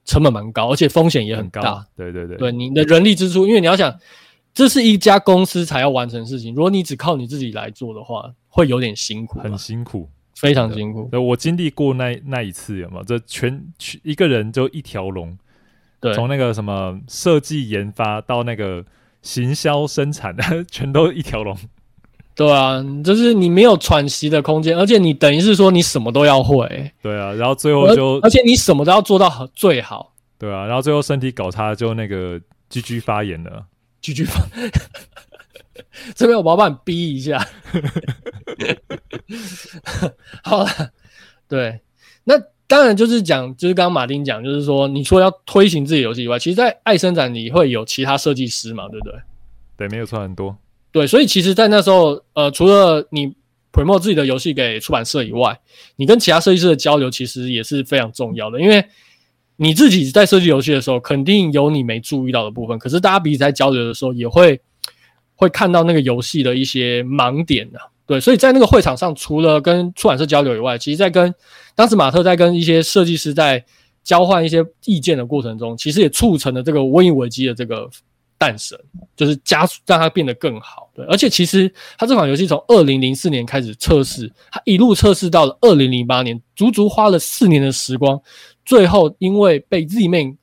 [0.04, 1.84] 成本蛮高，而且风险也很高。
[1.96, 3.96] 对对对，对你的人力支出，因为你要想，
[4.52, 11.08] 这是一家公司才要完成的事情，如果你只靠你自己来做的话，会有点辛苦，很辛苦，非常辛苦。
[11.10, 13.04] 对，我经历过那那一次，有没有？
[13.04, 13.64] 这全
[14.02, 15.38] 一个人就一条龙。
[16.02, 18.84] 对，从那个什么设计研发到那个
[19.22, 21.56] 行销生产的， 全都一条龙。
[22.34, 26.90] 对啊，就是你没有喘息的空间，而且你等于是说你什么都要会。
[27.00, 30.12] 对啊，然后最后就，而且你什么都要做到最好。
[30.38, 33.64] 对啊，然后最后身体搞差，就那个 GG 发炎了。
[34.02, 34.44] GG 发，
[36.16, 37.46] 这边我要帮你逼一下。
[40.42, 40.68] 好了，
[41.46, 41.80] 对，
[42.24, 42.34] 那。
[42.72, 49.14] 当然，就是讲，就是刚刚马丁讲，就是说，你除了要推行自己游戏以外，其实，在爱生展你会有其他设计师嘛，对不对？
[49.76, 50.56] 对，没有错，很多。
[50.90, 53.34] 对，所以其实，在那时候，呃，除了你
[53.70, 55.60] promote 自己的游戏给出版社以外，
[55.96, 58.82] 你跟其他设计师的交流其实也是非常重要的，因为
[59.56, 62.78] 你自己在设计游戏的时候，肯定有你没注意到的部分。
[62.78, 64.58] 可是大家彼此在交流的时候，也会
[65.34, 67.84] 会看到那个游戏的一些盲点的、啊。
[68.04, 71.32] 对，所以在那个会场上，除了跟出版社交流以外，其实在跟
[71.74, 73.64] 当时马特在跟一些设计师在
[74.02, 77.88] 交换一些意见的过程中，其实也促成了这个《瘟疫危机》的这个
[78.36, 78.76] 诞生，
[79.16, 80.90] 就是加速让它变得更好。
[80.92, 88.20] 对，而且其实它这款游戏从二零零四年开始测试，它一路测试到了二零零八年，足足花了四年的时光。
[88.64, 90.36] 最后，因为被 Z-Man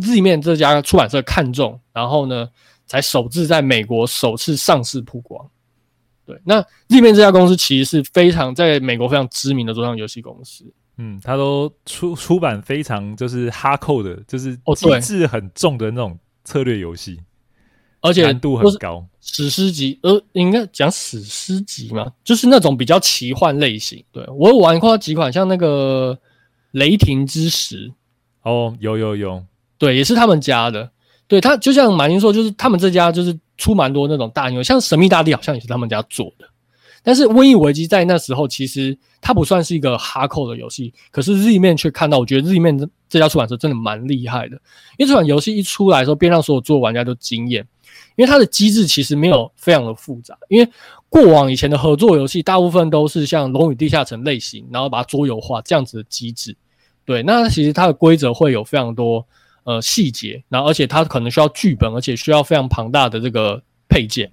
[0.00, 2.48] Z-Man 这家出版社看中，然后呢，
[2.86, 5.48] 才首次在美国首次上市曝光。
[6.28, 10.64] 对，那 Z-Man 这家公司其实是非常在美国非常知名的桌上游戏公司。
[10.98, 17.18] 嗯，它都出出版非常就是哈扣的，就是机制很重的那种策略游戏，
[18.02, 19.98] 而且难度很高，史诗级。
[20.02, 24.04] 呃，应该讲史诗级嘛，就是那种比较奇幻类型。
[24.12, 26.18] 对，我有玩过几款，像那个。
[26.72, 27.90] 雷霆之石，
[28.42, 29.42] 哦，有有有，
[29.78, 30.90] 对，也是他们家的。
[31.28, 36.48] 对，他就像马丁说，就是他们这家就是出蛮多那种大牛，像神秘大地好像也是他们家做的。
[37.02, 44.56] 但是瘟疫危机在那时候其实它不算是一个哈扣的游戏，可是 Z-Man 却看到，我觉得 Z-Man 这家出版社真的蛮厉害的，
[44.96, 47.66] 因为这款游戏一出来的时候，便让所有做玩家都惊艳，
[48.16, 50.68] 因为它的机制其实没有非常的复杂，因为
[51.08, 56.56] 过往以前的合作游戏大部分都是像《龙与地下城》类型，然后把它桌游化这样子的机制。
[57.04, 59.26] 对，那其实它的规则会有非常多
[59.68, 64.32] 呃细节，然后而且它可能需要剧本，而且需要非常庞大的这个配件。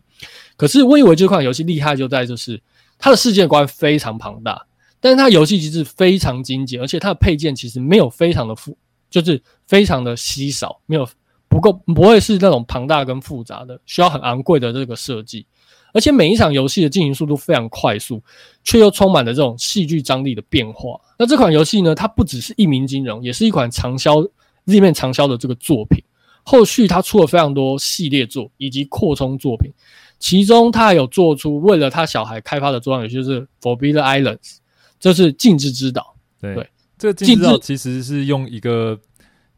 [0.55, 2.61] 可是《瘟疫危机》这款游戏厉害就在就是
[2.97, 4.65] 它的世界观非常庞大，
[5.01, 8.77] 但是它游戏机制非常精简，而且它的配件其实没有非常的复，
[9.09, 11.05] 就是非常的稀少，没有
[11.49, 15.45] 不够不会是那种庞大跟复杂的，需要很昂贵的这个设计。
[15.93, 18.21] 而且每一场游戏的进行速度非常快速，
[18.65, 20.99] 却又充满了这种戏剧张力的变化。
[21.17, 24.21] 那这款游戏呢，它不只是一鸣惊人，也是一款长销
[24.65, 26.03] ，Z-Man 长销的这个作品。
[26.43, 29.71] 后续他出了非常多系列作以及扩充作品，
[30.19, 34.57] 其中他还有做出为了他小孩开发的桌上游戏，就是 Forbidden Islands，
[34.99, 36.15] 这是禁制之岛。
[36.39, 38.99] 对，对这个禁制岛其实是用一个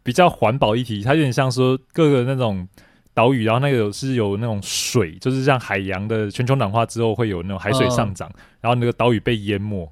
[0.01, 2.67] 比较环保议题，它有点像说各个那种。
[3.13, 9.91] 岛屿，然后那个是有那种水，就是像海洋的全球暖化之后会有那种海水上涨，嗯、然后那个岛屿被淹没。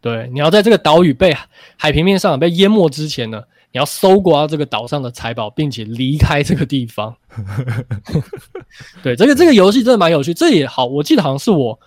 [0.00, 1.36] 对，你要在这个岛屿被
[1.76, 3.42] 海平面上被淹没之前呢，
[3.76, 7.14] 你要搜刮这个岛上的财宝，并且离开这个地方。
[9.04, 11.78] 对，这个这个游戏真的蛮有趣，这也好，我记得好像是我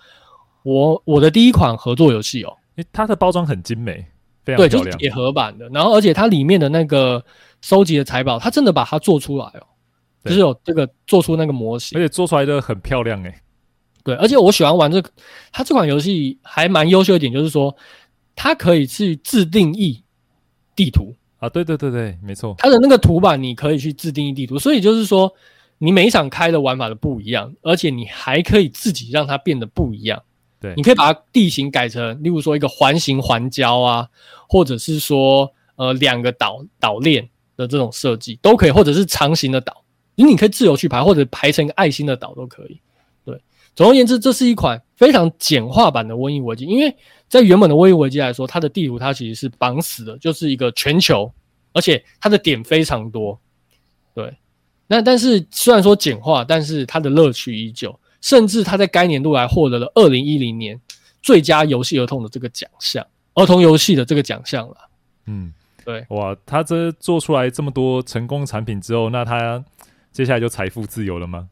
[0.62, 2.56] 我我的第一款合作游戏哦。
[2.76, 4.06] 诶，它的包装很精美，
[4.44, 5.68] 非常漂亮，对，就是铁盒版的。
[5.70, 7.24] 然后而且它里面的那个
[7.60, 9.66] 收集的财宝，它真的把它做出来哦。
[10.22, 13.42] 就是有这个做出那个模型，而且做出来的很漂亮诶、欸。
[14.04, 15.10] 对，而且我喜欢玩这个，
[15.50, 17.74] 它这款游戏还蛮优秀一点，就是说
[18.36, 20.04] 它可以去自定义
[20.76, 21.48] 地图啊。
[21.48, 22.54] 对对对对，没错。
[22.56, 25.32] 它的那个图板你可以去自定义地图，所以就是说
[25.78, 30.22] 你每一场开的玩法都不一样，而且你还可以自己让它变得不一样。
[30.60, 34.08] 对，你可以把它地形改成，例如说一个环形环礁啊，
[34.48, 39.82] 或者是说呃两个岛岛链的这种设计都可以，或者是长形的岛。
[40.16, 42.78] 你可以自由去排，或者排成一个爱心的岛都可以。
[43.74, 46.64] 对，总而言之，这是一款非常简化版的瘟疫危机。
[46.64, 46.96] 因为
[47.28, 51.32] 在原本的瘟疫危机来说，它的地图它其实是绑死的，就是一个全球，
[51.72, 53.38] 而且它的点非常多。
[54.14, 54.36] 对，
[54.86, 60.78] 那但是虽然说简化，但是它的乐趣依旧，甚至它在该年度还获得了二零一零年
[61.22, 64.76] 最佳游戏儿童的这个奖项，儿童游戏的这个奖项了。
[65.26, 65.52] 嗯，
[65.84, 69.64] 对，哇，他这做出来这么多成功产品之后，那他。
[70.12, 71.48] 接下来就财富自由了吗？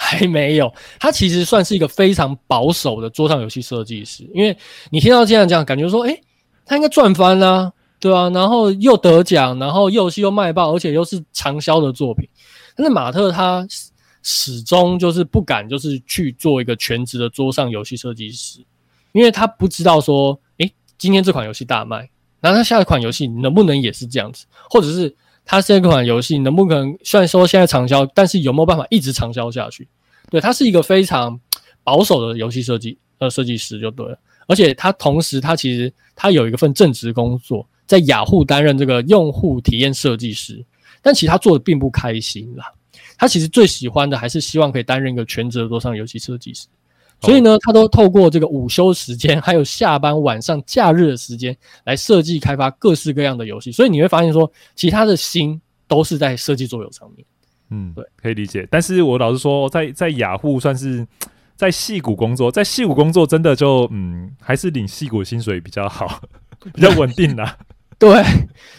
[0.00, 4.22] 还没有，他其实算是一个非常保守的桌上游戏设计师。
[4.32, 4.56] 因为
[4.90, 6.22] 你听到这样讲，感觉说，诶、
[6.64, 12.26] 他应该赚翻啦，对啊，然后又得奖，然后游戏又卖爆，而且又是长销的作品。
[12.76, 13.66] 但是马特他
[14.22, 18.60] 始终就是不敢，就是去做一个全职的桌上游戏设计师，
[19.10, 22.08] 因为他不知道说，诶、今天这款游戏大卖，
[22.40, 25.12] 那他下一款游戏能不能也是这样子，或者是？
[25.50, 29.88] 它这款游戏能不能虽然说现在畅销，但是有没有办法一直畅销下去？
[30.28, 31.40] 对，它是一个非常
[31.82, 34.18] 保守的游戏设计呃设计师就对了。
[34.46, 40.62] 而且他同时他其实他有一份正职工作，在雅虎担任这个用户体验设计师，
[41.00, 42.70] 但其实他做的并不开心啦。
[43.16, 46.66] 他其实最喜欢的还是希望可以担任一个全职的桌上游戏设计师。
[47.20, 53.72] 所以呢，他都透过这个午休时间，还有下班晚上假日的时间来设计开发各式各样的游戏。
[53.72, 57.26] 所以你会发现说，其他的心都是在设计桌游上面。
[57.70, 58.66] 嗯，对，可以理解。
[58.70, 61.06] 但是我老实说，在在雅虎算是
[61.56, 66.20] 在戏谷工作，在戏谷工作真的就嗯，还是领戏谷薪水比较好，
[66.72, 67.58] 比较稳定啦。
[67.98, 68.22] 对，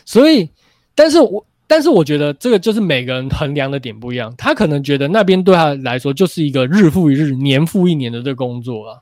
[0.05, 0.49] 所以
[0.95, 8.97] 但是我但是我觉得这个就是每个人衡量的点不一样，他可能觉得那边对他来说就是一个日复一日、年复一年的这个工作啊，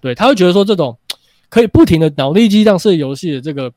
[0.00, 0.96] 对，他会觉得说这种
[1.48, 3.72] 可以不停的脑力激荡设计游戏的这个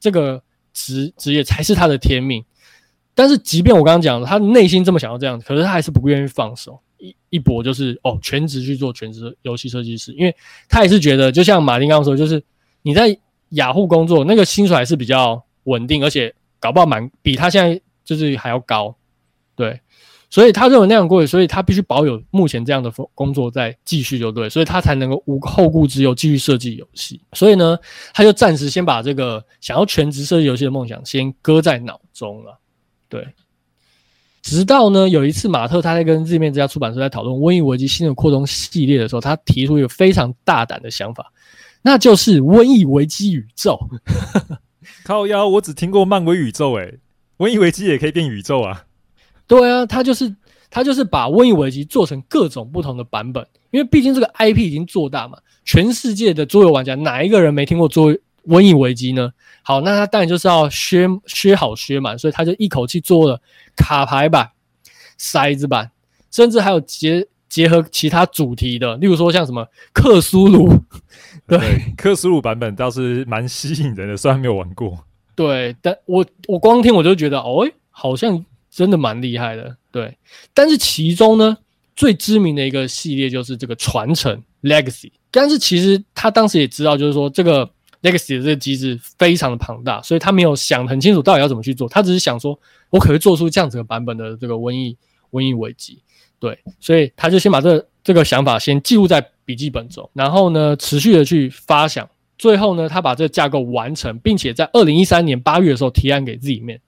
[0.00, 2.42] 这个职职业才是他的天命。
[3.14, 6.80] 但是即便我刚刚讲了，他内心这么想要这样，可是他还是不愿意放手。
[6.96, 10.34] 一一搏就是哦，全职去做全职游戏设计师，因为
[10.68, 12.42] 他也是觉得，就像马丁刚刚说，就是
[12.82, 13.14] 你在
[13.50, 17.80] 雅虎工作，那个薪水还是比较稳定，而且搞不好蛮比他现在
[18.16, 18.94] 就是还要高，
[19.54, 19.80] 对，
[20.28, 27.20] 所以他认为那样贵，所以他必须保有目前这样的工作在继续就对，所以他才能够无后顾之忧继续设计游戏。
[27.32, 27.78] 所以呢，
[28.12, 32.58] 他就暂时先把这个想要全职设计游戏的梦想先搁在脑中了，
[33.08, 33.26] 对。
[34.42, 41.30] 直到呢，有一次马特他在跟字面这家出版社在讨论《瘟疫危机》新的扩充系列的时候，他提出一个非常大胆的想法，
[41.82, 43.78] 那就是《瘟疫危机》宇宙。
[45.04, 46.86] 靠腰，我只听过漫威宇宙，诶，
[47.40, 48.84] 《瘟疫危机》也可以变宇宙啊？
[49.46, 50.36] 对啊，他就是
[50.68, 58.14] 他就是把《瘟疫危机》做成各种不同的版本，因为毕竟这个 IP 已经做大嘛，全世界的桌游玩家哪一个人没听过桌
[58.46, 59.32] 瘟疫危机呢？
[59.62, 63.40] 好，那他当然就是要削削好削满，所以他就一口气做了
[63.74, 64.50] 卡牌版、
[65.18, 65.90] 骰子版，
[66.30, 70.68] 甚至还有结结合其他主题的，例如说像什么克苏鲁。
[71.46, 75.06] 对，对，克苏鲁版本倒是蛮吸引人的，虽然没有玩过。
[75.42, 79.76] 对，但我我光听我就觉得，哦，好像真的蛮厉害的。
[79.90, 80.18] 对，
[80.52, 81.56] 但是其中呢，
[81.96, 87.70] 最知名的一个系列就是这个传承 Legacy，但是其实他当时也知道，就是说这个。
[88.02, 94.96] Legacy 的这个机制非常的庞大，所以他没有想很清楚到底要怎么去做，他只是想说，我可以做出这样子的版本的这个瘟疫
[95.32, 96.02] 瘟疫危机，
[96.38, 102.08] 对，所以他就先把这、这个想法先记录在笔记本中，然后呢，持续的去发想，
[102.40, 106.80] 最后呢，他把这个架构完成，并且在二零一三年八月的时候提案给 Z-Man。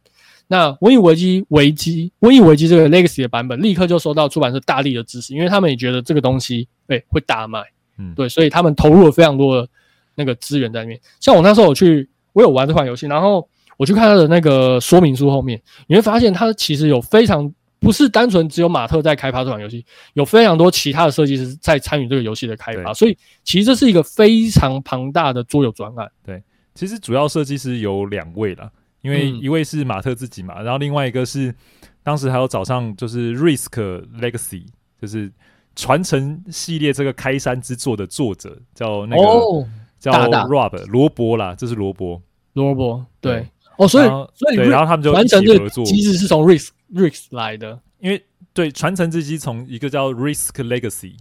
[0.49, 7.61] 那瘟疫危机危机瘟疫危机这个 Legacy 的版本立刻就收到出版社大力的支持，因为他们也觉得这个东西对会大卖，
[7.99, 9.69] 嗯，对，所以他们投入了非常多的。
[10.15, 17.51] 那个资源在里面，像我那时候我去，我有玩这款游戏，然后我去看它的那个说明书后面，你会发现它其实有非常
[17.83, 26.11] 不是单纯只有马特在开发这款游戏，有非常多其他的设计师在参与这个游戏的开发，所以其实这是一个非常庞大的桌游专案。
[26.25, 26.43] 对，
[26.75, 28.71] 其实主要设计师有两位啦，
[29.03, 31.55] 因为一位是马特自己嘛，嗯、然后另外一个是
[32.03, 34.65] 当时还有早上就是 Risk Legacy，
[35.01, 35.31] 就是
[35.77, 39.23] 传承系列这个开山之作的作者叫那个。
[39.23, 39.69] 哦
[40.03, 42.21] 叫 Rob 罗伯啦，这是罗伯，
[42.55, 43.47] 罗伯对，
[43.79, 51.15] 哦，所以所以对，然后他们就传承合作，机制是从 Risk Risk 来的，因为对传承之机从一个叫 Risk Legacy，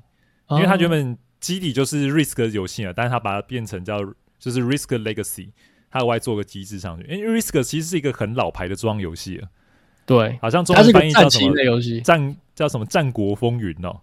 [0.49, 3.99] 因为它原本基底就是 Risk 的游戏啊，但是他把它变成叫
[4.37, 5.49] 就是 Risk Legacy，
[5.89, 9.47] 它额外做个机制上去，因为 Risk 其实是一个很老牌的装游戏了，
[10.05, 14.01] 对，好像中文翻译叫什么游戏，战叫什么战国风云哦，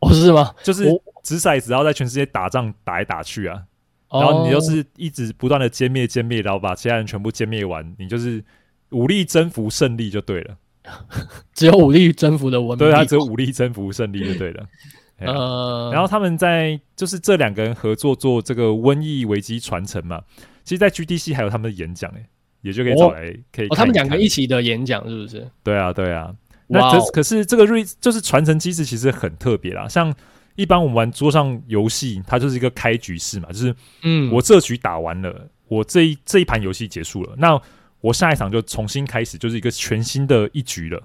[0.00, 0.54] 哦是吗？
[0.62, 0.84] 就是
[1.22, 3.64] 掷骰子，然后在全世界打仗打来打去啊。
[4.08, 8.42] 然后你就是一直不断的歼灭歼灭，然后把其他人全部歼灭完，你就是
[8.90, 10.56] 武力征服胜利就对了。
[11.54, 14.66] 只有武力征服的文明，对，他只有武力征服胜利就对了。
[15.18, 20.20] 呃，然后他们在就是这两个人合作做这个瘟疫危机传承嘛，
[20.64, 22.26] 其实，在 GDC 还有他们的演讲诶，
[22.62, 23.22] 也就可以找来
[23.52, 23.68] 可以看看。
[23.68, 25.48] 哦，他们两个一起的演讲是不是？
[25.62, 26.34] 对啊，对啊。
[26.66, 30.14] 那可可是这个瑞就是传承机制其实很特别啦，像。
[30.58, 37.60] 一般我们玩桌上游戏，它就是一个开局式嘛，就是，嗯，我这局打完了，嗯、我这一这一盘游戏结束了，那
[38.06, 41.02] 我下一场就重新开始，就是一个全新的一局了。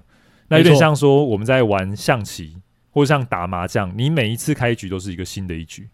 [0.48, 2.56] 那有点像说我们在玩象棋
[2.90, 5.88] 或者像打麻将，你每一次开局都是一个新的一局，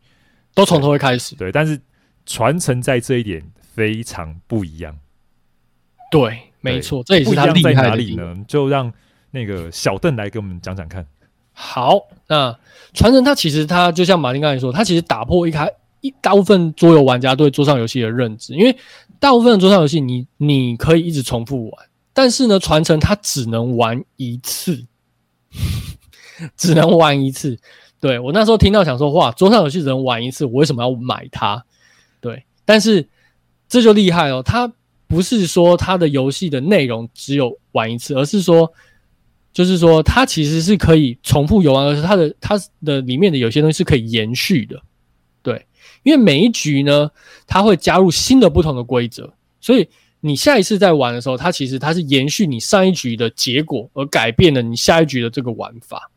[0.55, 1.35] 都从头会开始。
[1.37, 1.81] 对，但是
[2.27, 4.99] 传承在这一点非常不一样。
[6.11, 8.37] 对，没错，这也是他厉害在哪里呢？
[8.47, 8.93] 就让
[9.31, 11.07] 那个小邓来给我们讲讲看。
[11.53, 12.59] 好，那
[12.93, 18.77] 传承它其实它就像马丁刚才说，它其实打破一开一大部分桌游玩家对桌上游戏的认知，因为
[19.19, 24.87] 大部分的桌上游戏你你可以一直重复玩，但是呢，传承它只能玩一次，
[26.57, 27.59] 只能玩一次。
[28.01, 31.65] 对，我那时候听到想说，哇，桌上游戏只能玩一次，我为什么要买它？
[32.21, 33.09] 对，但是
[33.69, 34.73] 这就厉害哦，它
[35.07, 38.73] 不是说它的游戏的内容只有玩一次，而是说。
[39.51, 44.81] 就是说，它其实是可以重复游玩，而是它的它的里面的有些东西是可以延续的，
[45.49, 45.67] 对，
[46.03, 47.11] 因为每一局呢，
[47.47, 49.33] 它会加入新的不同的规则，
[49.63, 49.89] 所以
[50.21, 56.11] 你下一次在玩的时候，它其实它是延续你上一局的结果，而改变了你下一局的这个玩法，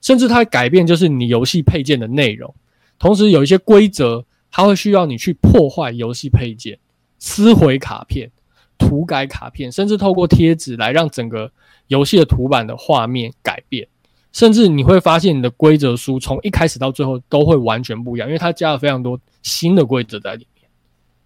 [0.00, 2.52] 甚至它改变就是你游戏配件的内容，
[2.98, 6.76] 同时有一些规则，它会需要你去破坏游戏配件、
[7.20, 8.32] 撕毁卡片、
[8.76, 11.52] 涂改卡片，甚至透过贴纸来让整个
[11.86, 13.86] 游戏的图版的画面改变。
[14.32, 20.68] 甚至你会发现，你的规则书从一开始到最后都会完全不一样，因为它加了非常多新的规则在里面。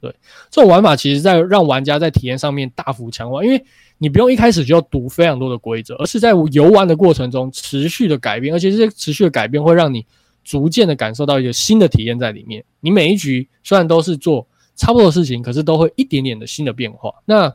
[0.00, 0.14] 对，
[0.50, 3.64] 这种玩法其实在让玩家在体验上面大幅强化，因为
[3.98, 10.04] 你不用一开始就要读非常多的规则，而是在游玩的过程中持续的改变，而且这些持续的改变会让你
[10.44, 12.62] 逐渐的感受到一个新的体验在里面。
[12.80, 17.14] 你每一局虽然都是做差不多的事情，可是都会一点点的新的变化。
[17.24, 17.52] 那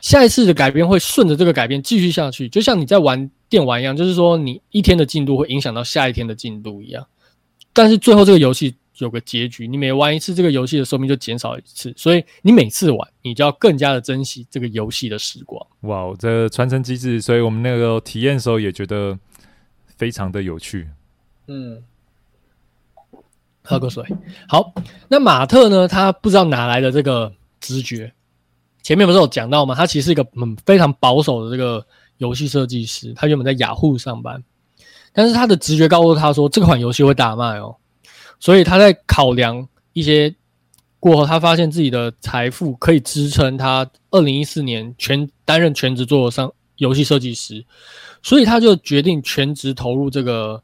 [0.00, 7.06] 下一次的改变会顺着这个改变继续下去，就像你在玩电玩一样，就是说你一天的进度会影响到下一天的进度一样。
[7.72, 15.64] 但是最后这个游戏有个结局，你每玩一次这个游戏的寿命就减少一次，所以你每次玩你就要更加的珍惜这个游戏的时光。
[15.82, 19.16] 哇，这个传承机制，所以我们那个体验的时候也觉得
[19.96, 20.88] 非常的有趣。
[21.46, 21.82] 嗯，
[23.62, 24.04] 喝个水。
[24.48, 24.74] 好，
[25.08, 25.86] 那马特呢？
[25.86, 28.12] 他不知道哪来的这个直觉。
[28.82, 29.74] 前面不是有讲到吗？
[29.74, 31.86] 他其实是一个嗯非常保守的这个
[32.18, 34.44] 游戏设计师，他原本在雅虎上班，
[35.12, 37.76] 但是他的直觉告诉他说这款游戏会大卖哦，
[38.38, 40.34] 所以他在考量一些
[41.00, 47.64] 过后，他发现自己的财富可以支撑他二零一四年全担任全职做上游戏设计师，
[48.22, 50.62] 所以他就决定全职投入这个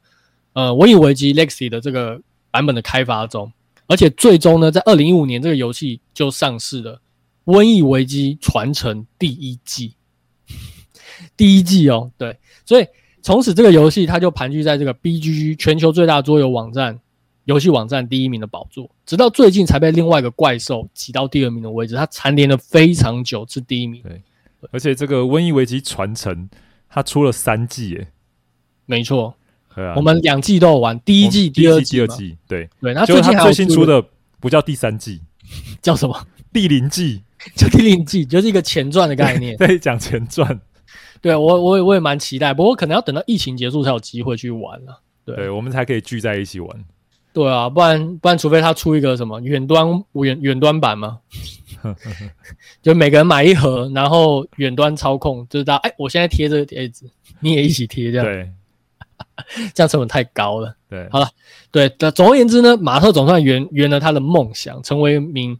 [0.53, 3.51] 呃《瘟疫危机 Lexi》的这个版本的开发中，
[3.87, 7.01] 而且最终呢，在二零一五年这个游戏就上市了。
[7.45, 9.93] 瘟疫危机传承第一季，
[11.37, 12.87] 第一季哦，对，所以
[13.21, 16.99] 从此这个游戏它就盘踞在这个 BGG 全球最大桌游网站、
[17.45, 21.95] 游戏网站第一名的宝座，直到最近才被另外一个怪兽挤到第二名的位置。
[21.95, 24.01] 它蝉联了非常久，是第一名。
[24.03, 24.21] 对，
[24.71, 26.49] 而且这个瘟疫危机传承
[26.89, 28.07] 它出了三季，耶，
[28.85, 29.35] 没错，
[29.75, 32.93] 啊，我们两季都有玩，第一季、第二季、第二季，对对。
[32.93, 34.03] 那最近最新出的
[34.39, 35.21] 不叫第三季，
[35.81, 36.27] 叫什么？
[36.51, 37.21] 第零季。
[37.55, 40.59] 就第零季就是一个前传的概念， 对，讲前传。
[41.25, 45.01] 对我，我也我也蛮期待，不过可能要等到疫情结束才有机会去玩了。
[45.25, 46.85] 对，对，我们才可以聚在一起玩。
[47.33, 51.17] 对啊，不然不然，除非他出一个什么远端远远端版嘛，
[52.83, 57.09] 就每个人买一盒，然后远端操控，就是大家哎，我现在贴这个贴纸，
[57.39, 58.51] 你也一起贴，这样对，
[59.73, 60.75] 这样成本太高了。
[60.87, 61.27] 对，好了，
[61.71, 65.57] 对，那总而言之呢，马特总算圆圆了他的梦想，成为一名。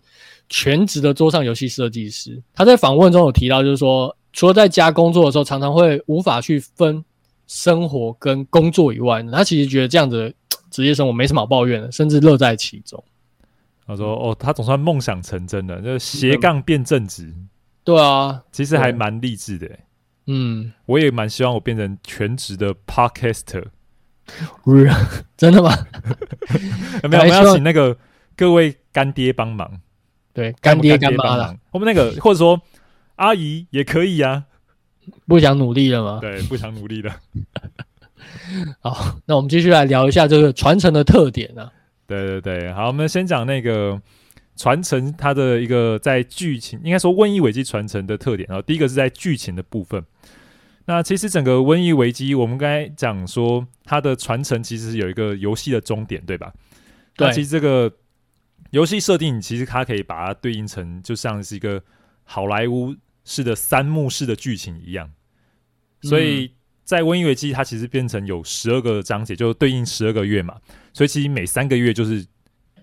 [0.48, 7.04] 全职的桌上游戏设计师，他在访问中有提到，就是说，除了在家工作的时候，常常会无法去分
[7.48, 10.34] 生活跟工作以外，他其实觉得这样子的
[10.70, 13.02] 职业生活没什么好抱怨的，甚至乐在其中。
[13.88, 17.24] 他说：“哦，他总算梦想成真了，就是斜杠变正职。
[17.24, 17.48] 嗯”
[17.86, 19.70] 对啊，其实还蛮励志的。
[20.26, 23.64] 嗯，我也蛮希望我变成全职的 Podcaster。
[25.38, 25.72] 真的吗？
[27.08, 27.96] 没有，我们要请那个
[28.36, 29.80] 各位干爹帮忙。
[30.34, 31.56] 对，干爹干妈了。
[31.72, 32.60] 我们那个或者说
[33.16, 34.46] 阿姨也可以呀。
[35.28, 36.20] 不想努力了吗？
[36.22, 37.16] 对，不想努力了。
[38.82, 41.72] 好，那我们继续来聊一下这个传承的特点呢、啊。
[42.08, 44.02] 对对对，好，我们先讲那个
[44.56, 48.48] 传承它的一个在剧情，应该说瘟疫危机传承的特点。
[48.50, 50.04] 然后第一个是在剧情的部分。
[50.86, 56.54] 那其实整个瘟疫危机，我们刚才讲说它的传承其实有一个游戏的终点，对吧？
[57.16, 57.92] 对，其实这个。
[58.72, 61.82] 游戏设定其实它可以把它对应成，就像是一个
[62.26, 65.10] 好莱坞式的三幕式的剧情一样。
[66.02, 66.52] 所以
[66.84, 70.60] 在瘟疫危机，它其实变成有十二个章节，就对应十二个月嘛。
[70.94, 72.24] 所以其实每三个月就是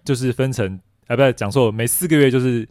[0.04, 2.68] 就是分成，啊，不是讲错了，每四个月就是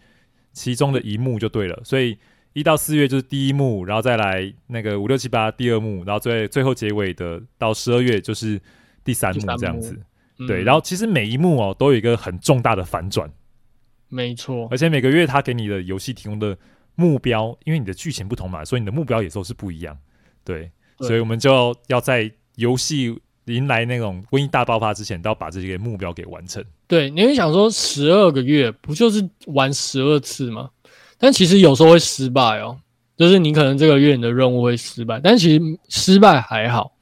[0.52, 1.82] 其中的一幕就对了。
[1.86, 2.18] 所以
[2.52, 8.60] 一到四月就是第一幕，然后再来那个五六七八第二幕，然后最最后结尾的到十二月就是
[9.06, 9.98] 第三幕这样子。
[10.48, 13.32] 对，然后其实每一幕哦都有一个很重大的反转，
[14.12, 14.68] 没错。
[14.70, 16.56] 而且每个月他给你的游戏提供的
[16.94, 19.98] 目标，因为你的剧情不同嘛，所以你的目标也都是不一样。
[20.44, 26.64] 对，对所以我们就要在游戏迎来那种瘟疫大爆发之前，都要把这些目标给完成。
[26.88, 30.70] 对，你会想说十二个月不就是玩十二次吗？
[31.18, 32.78] 但其实有时候会失败哦，
[33.16, 36.94] 就是你可能这个月你的任务会失败，但其实失败还好，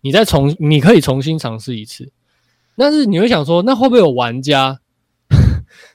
[0.00, 2.10] 你再重你可以重新尝试一次。
[2.76, 4.80] 但是你会想说，那会不会有玩家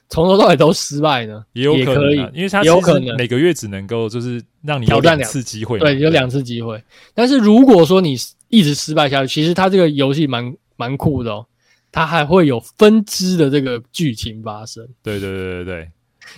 [0.08, 1.44] 从头到尾都失败呢？
[1.52, 6.82] 也有可能，因为他有可能每个月只能够就是让你挑战两次机会，对，有两次机会。
[7.14, 8.16] 但是如果说你
[8.48, 11.46] 一直失败下去，其实它这个游戏蛮蛮酷的哦，
[11.92, 14.86] 它还会有分支的这个剧情发生。
[15.02, 15.90] 对对对对对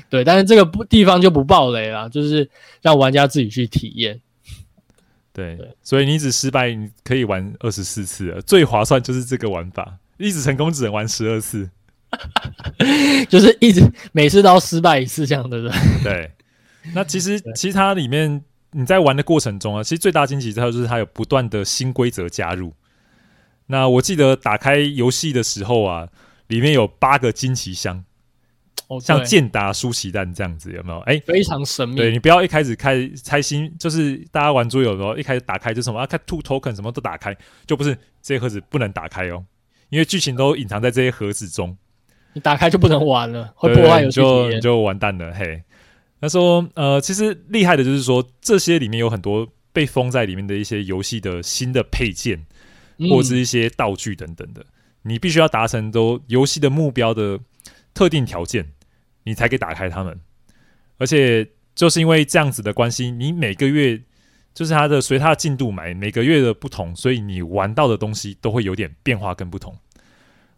[0.08, 2.48] 对，但是这个不地方就不爆雷了，就是
[2.82, 4.20] 让玩家自己去体验。
[5.32, 9.96] 对，对所以你只失败，你可以玩二十四次，最划算就是这个玩法。
[10.18, 11.70] 一直成功只能玩十二次，
[13.28, 16.02] 就是一直每次都要失败一次这样，对不对？
[16.02, 16.30] 对，
[16.94, 22.72] 那其实其实它里面你在玩的过程中啊，其实最大惊喜它就是它有不断的新规则加入。
[23.66, 26.08] 那我记得打开游戏的时候啊，
[26.48, 28.04] 里面有八个惊奇箱。
[28.88, 30.98] 哦、像健达舒淇蛋这样子有没有？
[31.02, 31.94] 哎、欸，非常神秘。
[31.94, 37.32] 对，你不要一开始开猜心，就是大家玩桌游的时候，一开始打开就什么啊，看 two token 什么都打开，
[37.68, 39.44] 就不是这些盒子不能打开哦，
[39.90, 41.76] 因为剧情都隐藏在这些盒子中。
[42.32, 45.32] 你打开就不能玩了，会破坏游戏体验，就你就完蛋了。
[45.32, 45.62] 嘿，
[46.20, 52.46] 他说呃，其实厉害的就是说这些里面有很多被封在里面的一些游戏的新的配件，
[53.10, 54.66] 或者是一些道具等等的，嗯、
[55.02, 57.40] 你必须要达成都游戏的目标的
[57.94, 58.72] 特定条件。
[59.22, 60.18] 你才可以打开它们，
[60.96, 64.00] 而且就是因为这样子的关系，你每个月
[64.54, 69.76] 就是它的随它的进度买，每个月的不同，所以你玩到的东西都会有点变化跟不同。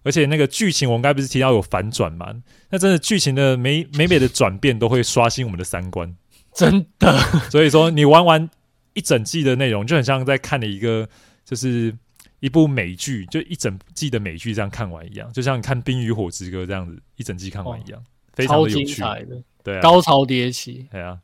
[0.02, 2.34] 而且那个剧情，我们刚才不是提到有反转嘛？
[2.70, 6.14] 那真的剧情的每每每的转变都会刷新我们的三观，
[6.54, 7.18] 真的。
[7.50, 8.48] 所以说，你玩完
[8.94, 11.08] 一整季的内容，就很像在看了一个
[11.44, 11.94] 就是
[12.40, 18.00] 一部美剧，就一整季的美剧这样看完一样，就像你看《冰与火之歌》这样子一整季看完一样。
[18.00, 21.18] 哦非常的有趣，超精彩的，对啊，高潮迭起，对啊，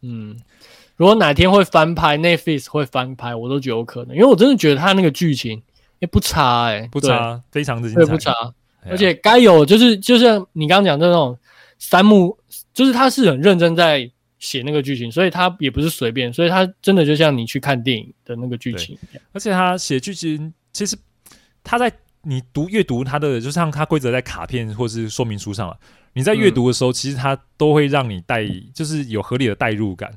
[0.00, 0.34] 嗯，
[0.96, 5.62] 如果哪天会翻拍，Netflix 会翻拍，我都觉得有可能，因为我真的觉得他那个剧情
[6.00, 8.34] 也不差，哎，不差，非常的精彩，对，不差，
[8.86, 11.38] 而且该有就是就像你刚刚讲的那种
[11.78, 12.36] 三幕，
[12.74, 20.96] 就是他是很认真在写那个剧情，所以他也不是随便，所以他真的就像你去看电影的那个剧情一样，而且他写剧情其实
[21.62, 21.92] 他在
[22.22, 25.78] 你读阅读他的，就像他规则在卡片或是说明书上了。
[26.12, 28.44] 你在阅读的时候，其实他都会让你带，
[28.74, 30.12] 就是有合理的代入感。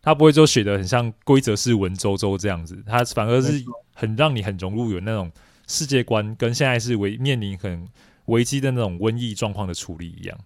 [0.00, 3.64] 他不会就写的很像规则式文绉绉这样子，他反而是
[3.94, 5.32] 很让你很融入有那种
[5.66, 7.88] 世界观，跟现在是危面临很
[8.26, 10.38] 危机的那种瘟疫状况的处理一样。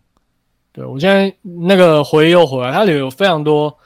[0.73, 3.77] 对，我现在那个回忆又回来，它里有非常多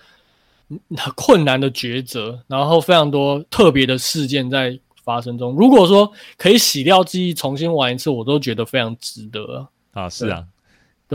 [1.14, 5.54] 困难的抉择，然后非常多特别的事件在发生中。
[5.54, 10.08] 如果说可以洗掉记忆，重新玩一次，我都觉得非常值得啊！
[10.08, 10.44] 是啊。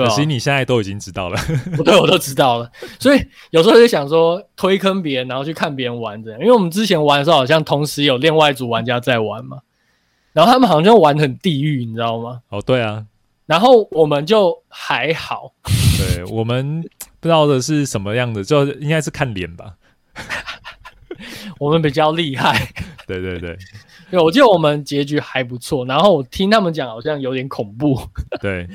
[0.05, 1.37] 可惜你现在都已经知道了，
[1.75, 2.71] 不对，我都知道了。
[2.99, 6.39] 所以有时候就想说推坑别人，然后去看别人玩这样。
[6.39, 9.59] 因为我们之前玩的时候，好像同时有另外一组玩家在玩嘛，
[10.33, 12.41] 然后他们好像玩很地狱，你知道吗？
[12.49, 13.05] 哦，对啊。
[13.45, 15.53] 然后我们就还好，
[15.97, 16.81] 对，我们
[17.19, 19.75] 不知道的是什么样的，就应该是看脸吧。
[21.57, 22.53] 我们比较厉害，
[23.07, 23.57] 对对对，
[24.11, 25.85] 对，我记得我们结局还不错。
[25.85, 27.99] 然后我听他们讲，好像有点恐怖，
[28.41, 28.67] 对。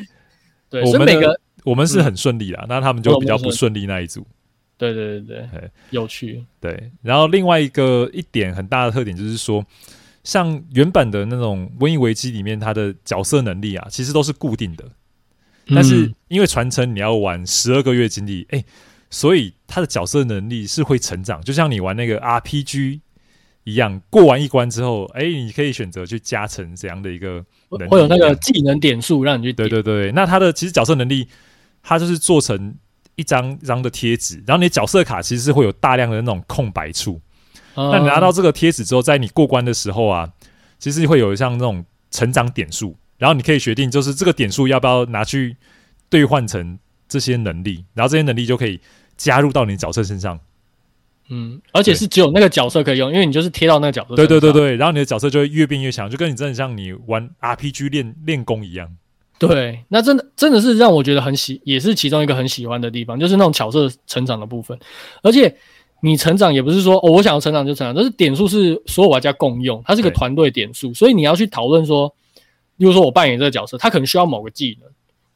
[0.72, 4.26] 对，我们每个我们是很顺利啦，嗯，那他们就比较不顺利那一组。
[4.78, 6.42] 对对对对，有趣。
[6.58, 9.64] 对，然后另外一个一点很大的特点就是说，
[10.24, 14.84] 像原本的那种《瘟疫危机》里面，它的角色能力啊，其实都是固定的。
[15.68, 18.64] 但是因为传承你要玩十二个月经历，哎，欸，
[19.10, 23.00] 所以他的角色能力是会成长，就像你玩那个 RPG。
[23.64, 29.52] 一样过完一关之后，哎、欸，你可以选择去加成怎样的一个能力，会有那个技能点数让你去。
[29.52, 31.28] 对对对，那他的其实角色能力，
[31.82, 32.74] 它就是做成
[33.14, 37.20] 一张一张的贴纸，然后你角色卡其实是会有大量的那种空白处。
[37.74, 40.28] 嗯、那你拿到这个贴纸之后，在你过关的时候啊，
[40.78, 45.56] 其实会有像那种成长点数，然后你可以决定就是这个点数要不要拿去
[46.10, 48.80] 兑换成这些能力，然后这些能力就可以
[49.16, 50.38] 加入到你角色身上。
[51.28, 54.14] 嗯，而且是只有那个角色可以用，因为你就是贴到那个角色。
[54.16, 58.88] 对对对对，然后你的角色就会越变越强，就跟你真的像你玩 RPG 练练功一样。
[59.38, 64.78] 对，那真的真的是让我觉得很喜，也是其中一个很喜欢的地方，就是那种角色成长的部分。
[65.22, 65.52] 而且
[66.00, 72.14] 你成长也不是说哦，我想要成长就成长，但是点数是所有玩家共用，它是个团队点数，所以你要去讨论说，
[72.76, 74.88] 比如说我扮演这个角色，他可能需要某个技能，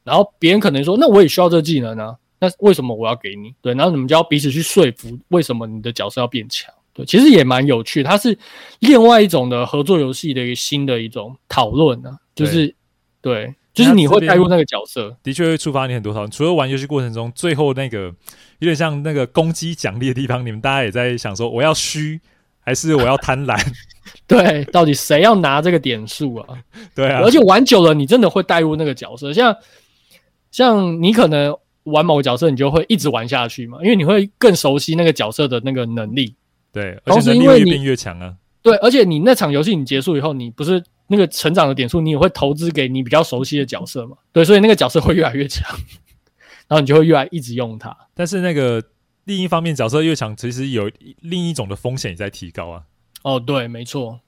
[0.03, 2.15] 然后别人可能说，那我也需要这个技能啊。
[2.39, 3.53] 那为什么我要给你？
[3.61, 6.73] 对，然后你们就要彼此去说服，为什么你的角色要变强？
[6.93, 8.37] 对，其实也蛮有趣，它是
[8.79, 12.67] 另外一种的合作游戏的一个新的一种讨论呢，就是
[13.21, 16.31] 对，对，就是你会带入那个角色，的确会触发你很多讨论。
[16.31, 18.05] 除了玩游戏过程中最后那个
[18.59, 22.19] 有点像那个攻击奖励的地方，你们大家也在想说，我要虚
[22.59, 23.59] 还是我要贪婪？
[24.25, 26.47] 对，到底谁要拿这个点数啊？
[26.95, 29.55] 对啊，而且玩久了，你真的会带入那个角色，像
[30.51, 31.55] 像你可能。
[31.87, 36.35] 玩某个角色，你就会一直玩下去嘛，因为你会更熟悉那个角色的那个能力。
[36.71, 38.35] 对，而且能力越变越强啊。
[38.61, 44.17] 对，而且你那场游戏你结束以后，你不是那个成长的点数，你也会投资给你比较熟悉的角色嘛？
[44.33, 45.65] 对，所以那个角色会越来越强，
[46.67, 47.95] 然后你就会越来一直用它。
[48.13, 48.83] 但是那个
[49.23, 52.83] 另一方面，角色越强，其实有另一种的风险也在提高啊。
[53.23, 54.19] 哦，对，没错，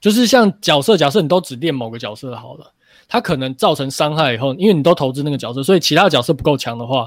[0.00, 2.72] 就是像角色，假设你都只练某个角色好了。
[3.08, 7.06] 他可能造成伤害以后，因为你都投资那个角色，所以其他角色不够强的话，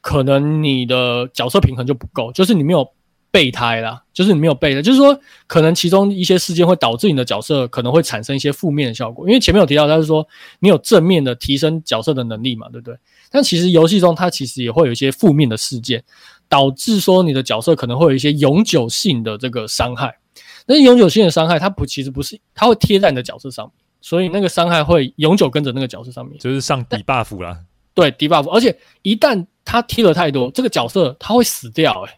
[0.00, 2.86] 可能你的角色平衡就不够，就是你没有
[3.30, 9.26] 备胎啦，就是你没有备胎，就是说可能其中一些事件会导致你的角色可能会产生一些负面的效果。
[9.28, 10.26] 因为前面有提到，他是说
[10.58, 12.96] 你有正面的提升角色的能力嘛，对不对？
[13.30, 16.04] 但其实游戏中它其实也会有一些负面的事件，
[16.48, 20.18] 导致说你的角色可能会有一些永久性的这个伤害。
[20.66, 27.58] 那永久性的伤害，它不其实不是，它会贴在你的角色上面，所以那个伤害会永久跟着那个角色上面，就是上 debuff 啦。
[27.94, 32.12] 对 debuff，而且一旦他踢了太多，这个角色他会死掉，诶，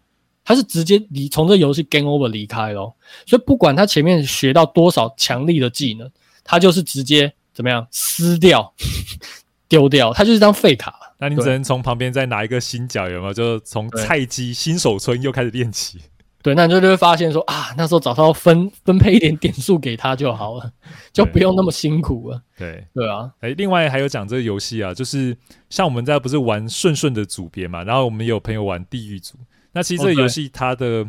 [0.44, 2.96] 他是直接离从这游戏 game over 离开咯。
[3.26, 6.10] 所以不管他前面学到多少强力的技能，
[6.42, 8.72] 他就是直接怎么样撕掉、
[9.68, 10.94] 丢掉，他就是张废卡。
[11.18, 13.32] 那你只能从旁边再拿一个新角，有没有？
[13.34, 16.00] 就从菜鸡新手村又开始练起。
[16.44, 20.70] 对，那你就会发现说啊，那时候早上要分分配一点点数给他就好了，
[21.10, 22.42] 就不用那么辛苦了。
[22.58, 25.34] 对对啊，哎，另外还有讲这个游戏啊，就是
[25.70, 29.38] 像我们在不是玩顺顺的组别嘛，然后我们有朋友玩地狱组。
[29.72, 31.08] 那其实这个游戏它的.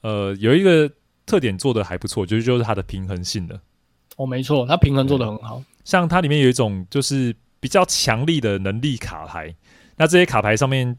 [0.00, 0.90] 呃有一个
[1.24, 3.60] 特点做的还不错，就是就是它的平衡性的。
[4.16, 5.62] 哦，没错，它平衡做的很好。
[5.84, 9.54] 像它里面有一种就是比较强力的能力卡牌，
[9.96, 10.96] 那这些卡牌上面。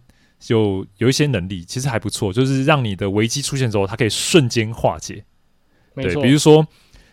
[0.47, 5.25] 有有一些能力其实还不错，就是让你的危机出现之后，它可以瞬间化解。
[5.95, 6.65] 对，比如说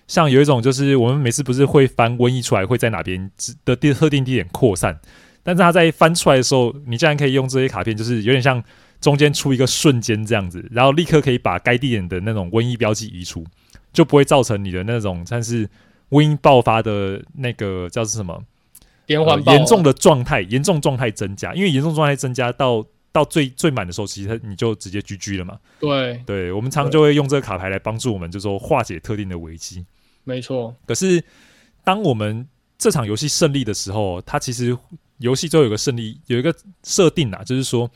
[0.07, 3.29] 像有一种，就是我们每次不是会翻瘟疫出来，会在哪边
[3.65, 5.01] 的地特定地点扩散，
[5.43, 8.63] 但是它在翻出来的时候，你竟然可以用这些卡片，就是有点像
[9.01, 13.45] 中间出一个瞬间这样子，然后立刻可以把该地点的那种瘟疫标记移除，
[13.93, 15.69] 就不会造成你的那种像是
[16.11, 18.41] 瘟疫爆发的那个叫做什么
[19.07, 22.87] 连环严重的状态，严重状态增加，因为严重状态增加到。
[23.17, 25.59] 到最最满的时候，其实你就直接 GG 了嘛。
[25.81, 29.87] 对，对，我们常常就会用这个卡牌来帮助我们，就是说化解特定的危机。
[30.25, 30.77] 没错。
[30.87, 31.25] 可是，
[31.83, 32.47] 当我们
[32.77, 34.77] 这场游戏胜利的时候，它其实
[35.17, 37.91] 游戏最后有个胜利，有一个设定啊，就是说，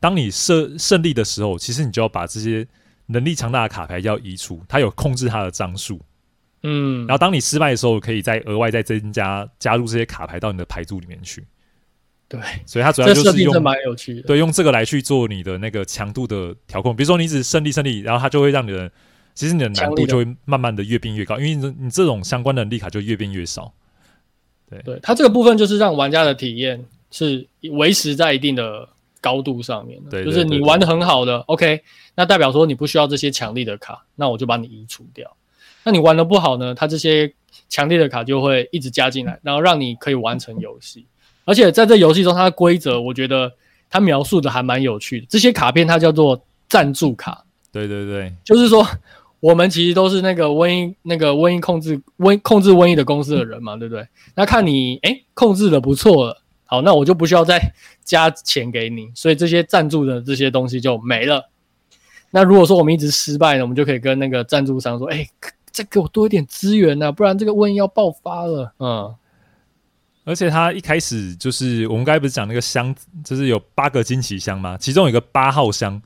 [0.00, 2.66] 当你胜胜利的时候，其实你就要把这些
[3.06, 6.00] 能力强大的卡牌要移除，它有控制它的张数。
[6.64, 7.06] 嗯。
[7.06, 11.46] 然后，当你失败的时候，可以再额外再增加加入这些卡牌到你的牌组里面去。
[12.28, 16.94] 对， 所以它主要就是用蛮有趣的，对，用这个来去做你的那个强度的调控。
[16.96, 18.90] 比如说你只胜利胜利，然后它就会让你的，
[19.34, 23.72] 其实你的难度就会慢慢的越变越高，因为你你这种相关的能力卡就越变越少。
[24.70, 28.88] 对，对，它这个部分就是让玩家的体验是维持在一定的
[29.20, 31.82] 高度上面的，对，就是你玩的很好的，OK，
[32.14, 35.36] 那代表说你不需要这些强力的卡，那我就把你移除掉。
[35.84, 37.34] 那你玩的不好呢，它这些
[37.68, 41.06] 强力的卡就会一直加进来，然后让你可以完成游戏。
[41.44, 43.52] 而且在这游戏中，它的规则我觉得
[43.90, 45.26] 它描述的还蛮有趣的。
[45.28, 48.86] 这些卡片它叫做赞助卡，对对对，就是说
[49.40, 54.08] 我们其实都是那个瘟疫、那个瘟疫控制瘟控制瘟疫的公司的人嘛，对不对？
[54.34, 57.60] 那看你诶控制的不错了，好，那我就不需要再
[58.02, 61.50] 加钱给你，所以这些赞助的这些东西就没了。
[62.30, 65.28] 那如果说我们一直失败呢，我们就可以跟那个赞助商说，诶，
[65.70, 69.14] 再给我多一点资源呐，不然这个瘟疫要爆发了，嗯。
[70.24, 74.74] 而且他一开始就是我们刚才不是讲那个箱子，就是有八个惊奇箱吗？
[74.80, 76.00] 其中有一个八号箱，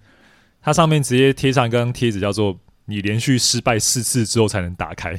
[0.60, 5.16] 它上面直接贴上一张贴纸，叫做“你连续失败四次之后才能打开”，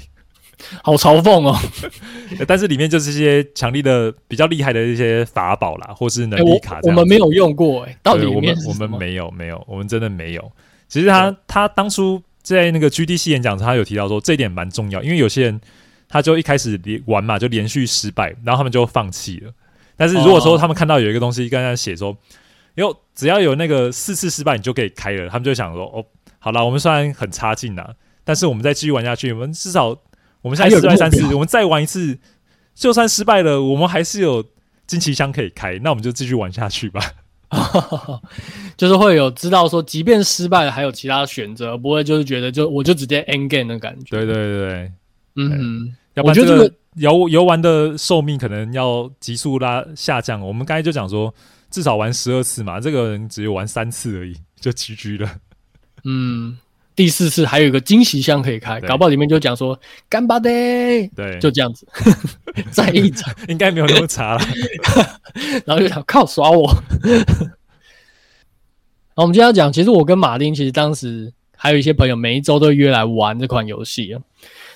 [0.83, 1.57] 好嘲讽哦。
[2.45, 6.89] 但是里面就是一些强力的、比较厉害的一些法宝啦，或是能力卡、欸我。
[6.89, 10.51] 我们没有用过哎、欸，到底我们我们没有没有，我们真的没有。
[10.89, 15.61] 其实他他当初在那个 GDC 演讲时，他有提到说这一点蛮重要，因为有些人。
[16.09, 19.51] 他就一开始连玩嘛，就连续失败，然后他们就放弃了。
[19.95, 22.17] 但是如果说他们看到有一个东西刚刚写说，
[22.75, 26.03] 哟，只要有那个四次失败，你就可以开了，他们就想说，哦，
[26.39, 27.93] 好了，我们虽然很差劲呐，
[28.23, 29.87] 但是我们再继续玩下去，我们至少
[30.41, 32.17] 我们现在失败三次，我们再玩一次，
[32.73, 34.43] 就算失败了，我们还是有
[34.87, 37.01] 惊奇箱可以开，那我们就继续玩下去吧。
[38.77, 44.15] 就是会有知道说，即便失败了，还有其他选择，不会就是觉得就我就直接 end game 的感觉。
[44.15, 44.91] 对对对对，
[45.35, 45.95] 嗯。
[46.15, 50.41] 要不然这个游游玩的寿命可能要急速拉下降。
[50.41, 51.33] 我们刚才就讲说，
[51.69, 55.29] 至少玩十二次嘛，这个人只有玩三次而已， 就 GG 了。
[56.03, 56.57] 嗯，
[56.95, 60.49] 第四次还有一个惊喜箱可以开，搞不好里面就讲说干巴的，
[61.15, 61.87] 对，就这样子。
[62.71, 64.41] 再一场 应该没有那么差了。
[65.65, 66.67] 然后就想靠耍我。
[69.15, 74.19] 好，我们今天要讲，其实我跟马丁其实当时还有一些朋友，每一周都约来玩这款游戏啊。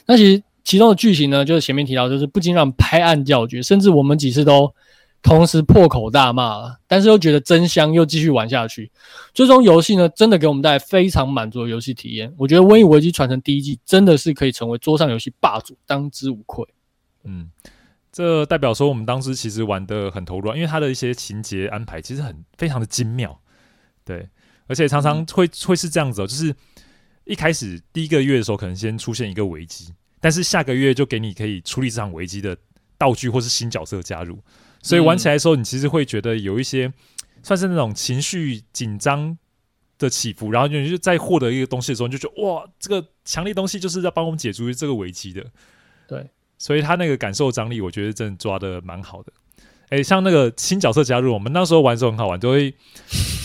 [0.06, 0.44] 那其实。
[0.66, 4.74] 其中的剧情呢，就是前面提到，就是不禁让拍案叫绝，甚至我们几次都
[5.22, 8.90] 同时破口大骂了，但是又觉得真香，又继续玩下去。
[9.34, 12.34] 最终游戏呢，真的给我们带来非常满足的游戏体验。
[12.38, 16.66] 我觉得《瘟疫危机传承》第一季真的是可以成为桌上游戏霸主，当之无愧。
[17.26, 17.52] 嗯，
[18.10, 23.38] 这代表说我们当时其实玩得很投入，因为它的一些情节安排其实很非常的精妙，
[24.06, 24.30] 对，
[24.68, 26.56] 而且常常会、会是这样子哦，就是
[27.26, 32.58] 一开始第一个月的时候可能先出现一个危机，但是下个月就给你可以处理这场危机的
[32.98, 34.40] 道具或是新角色加入，
[34.82, 36.92] 所以玩起来的时候你其实会觉得有一些
[37.42, 39.38] 算是那种情绪紧张
[39.98, 45.46] 的起伏，然后你就在获得一个东西的时候，你就觉得哇，这个强力东西就是在帮我们解除这个危机的，
[46.08, 46.30] 对。
[46.60, 49.34] 所以他那个感受张力，我觉得真的抓的蛮好的。
[49.90, 52.74] 诶，像那个新角色加入，我们那时候玩的时候很好玩，就会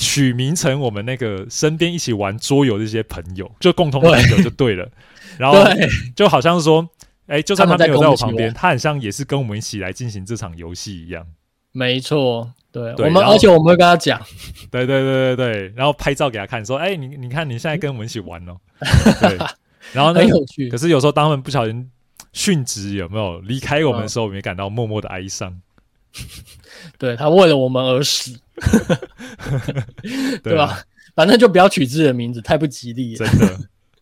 [0.00, 4.84] 取名成我们那个身边一起玩桌游的一些朋友，就共同朋友就对了。
[4.84, 4.92] 对
[5.38, 5.58] 然后
[6.16, 6.88] 就好像是说，
[7.26, 11.26] 诶，就算他没有在我旁边，他很像也是跟我们一起来进行这场游戏一样。
[11.72, 14.20] 没错，对，对我们而且我们会跟他讲，
[14.70, 18.56] 对对对对对，然后拍照给他看，说，诶，你你看你现在跟我们一起玩哦。
[19.20, 19.36] 对，
[19.92, 20.68] 然后呢，很有趣。
[20.70, 21.90] 可是有时候当他们不小心。
[22.34, 25.60] 殉职有没有离开我们的时候，我们也感到默默的哀伤。
[26.98, 28.38] 对，他为了我们而死，
[30.42, 30.82] 对吧？
[31.14, 33.26] 反正就不要取自己的名字，太不吉利了。
[33.26, 33.58] 真的，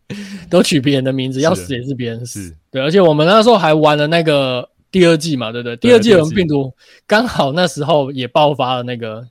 [0.48, 2.54] 都取别人的名字，要死也是别人死。
[2.70, 5.76] 对，而且我们那时候还玩了那个第二季嘛，对不对？
[5.76, 6.72] 第二季有病毒，
[7.06, 9.26] 刚好那时候也爆发了那个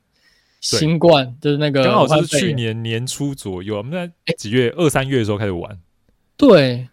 [0.62, 5.80] 新冠，就是那个刚好是去年年初左右，我们在几月二三月的时候开始玩。
[6.38, 6.88] 对。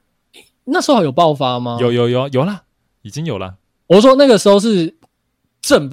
[0.65, 1.77] 那时候有爆发吗？
[1.81, 2.63] 有有有有啦，
[3.03, 3.57] 已经有了。
[3.89, 4.95] 我说那个时候是
[5.63, 5.89] 正，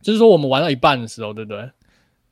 [0.00, 1.70] 就是说我们玩到一半的时候，对不对？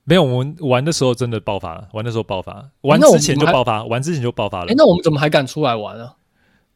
[0.04, 1.88] 没有，我们玩的时候真的爆发了。
[1.92, 4.70] 玩的时候爆发，玩之前就爆发，玩之前就爆发了。
[4.70, 6.14] 哎，那我们怎么还敢出来玩啊？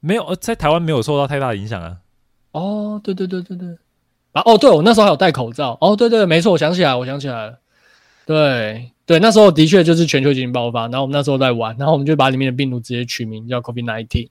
[0.00, 1.98] 没有，在台湾没有受到太大的影响啊。
[2.52, 3.68] 哦，对对对对对。
[4.32, 5.78] 啊，哦，对，我那时候还有戴口罩。
[5.80, 7.58] 哦，对对，没错，我想起来，我想起来了。
[8.26, 14.28] 对对，那时候的确就是全球疫情爆发，然后我们那时候在玩，然后我们就把里面的病毒直接取名叫 COVID-19。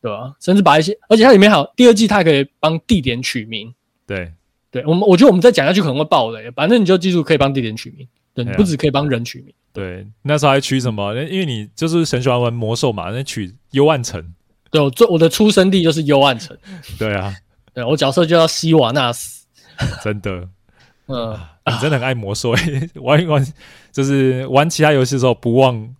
[0.00, 0.34] 对吧？
[0.40, 3.72] 甚至把一些，而且它里面还有第二季，它还可以帮地点取名。
[4.04, 4.32] 对，
[4.72, 6.50] 对我们，我觉得我们再讲下去可能会爆雷。
[6.50, 8.08] 反正你就记住，可以帮地点取名。
[8.34, 9.54] 对，你不只可以帮人取名。
[9.72, 11.14] 对，那时候还取什么？
[11.14, 14.34] 因为你就是很喜欢玩魔兽嘛，那取幽暗城。
[14.70, 16.56] 对，我最我的出生地就是幽暗城。
[16.98, 17.32] 对啊，
[17.72, 19.46] 对我角色就叫西瓦纳斯。
[20.02, 20.48] 真的，
[21.06, 22.54] 嗯，你真的很爱魔兽，
[22.96, 23.46] 玩一玩
[23.92, 25.94] 就是玩其他游戏的时候不忘。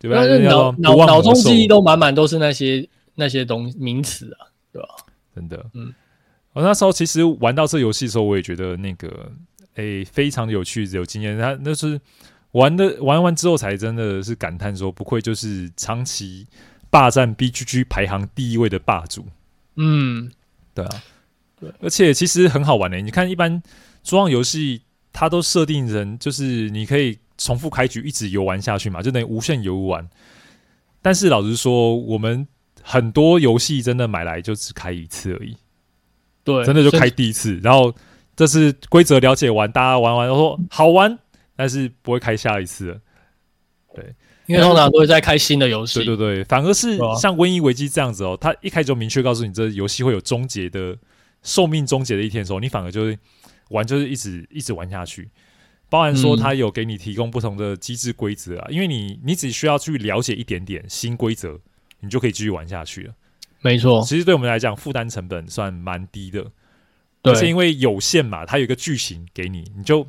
[0.00, 0.24] 对吧？
[0.38, 4.88] 脑脑脑中记忆都满满都是那些那些东西名词啊，对吧？
[5.34, 5.92] 真的，嗯，
[6.52, 9.30] 我那时候其实玩到这游戏的时候，我也觉得那个
[9.74, 11.38] 诶、欸、非常有趣，有经验。
[11.38, 12.00] 他那是
[12.52, 16.46] 玩的玩完之后才真的是感叹说，不愧就是长期
[16.90, 19.26] 霸占 BGG 排行第一位的霸主。
[19.76, 20.30] 嗯，
[20.74, 21.02] 对啊，
[21.60, 23.02] 对，而且其实很好玩的、欸。
[23.02, 23.62] 你看，一般
[24.02, 24.82] 桌上游戏
[25.12, 27.18] 它都设定成就是你可以。
[27.40, 30.10] 重复开局，一直游玩下去嘛，就等于无限游玩。
[31.00, 32.44] 但是老实说，我们
[32.82, 35.56] 很多游戏真的买来就只开一次而已。
[36.48, 37.94] 对，真的就开第一次，然后
[38.34, 41.18] 这是规则了解完，大家玩完都说好玩，
[41.54, 43.00] 但是不会开下一次了。
[43.94, 44.14] 对，
[44.46, 46.02] 因为通常都会在开新的游戏。
[46.02, 50.96] 对对对，反而是像《瘟疫危机》这样子哦，它一开始就明确告诉你，这游戏会有终结的
[51.42, 53.18] 寿命终结的一天的时候，你反而就是
[53.68, 55.28] 玩，就是一直一直玩下去。
[55.90, 61.58] 包含说，它有给你提供不同的机制规则啊，嗯、因为你你只需要去了解一点点新规则，
[62.00, 63.14] 你就可以继续玩下去了。
[63.60, 66.44] 没错，其实对我们来讲，负担成本算蛮低的。
[67.22, 70.06] 对，而且因为有限嘛，它有一个剧情给你，你就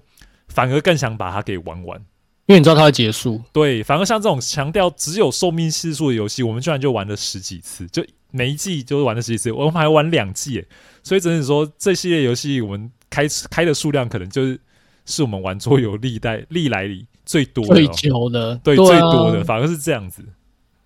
[0.47, 2.00] 反而更想把它给玩完，
[2.45, 3.41] 因为你知道它会结束。
[3.52, 10.66] 对，反而像这种强调只有寿命次数的游戏，我们居然就玩了十几次，就每一季就玩了十几次，我们还玩两季，
[11.04, 14.60] 所以只能说这系列游戏我们开开的数量可能就是。
[15.06, 20.24] 是我们玩桌游历代历来里最多的、最久的，对，对啊、最多的，反而是这样子。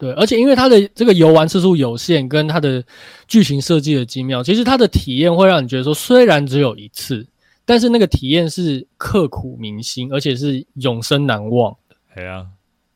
[0.04, 2.84] 对，而且因为它的这个游玩次数有限，跟它的
[3.26, 7.26] 剧情设计的精妙，其实它的体验会让你觉得说，虽然只有一次，
[7.64, 11.96] 但是那个体验是刻骨铭心，而且是永生难忘的。
[12.14, 12.48] 对啊，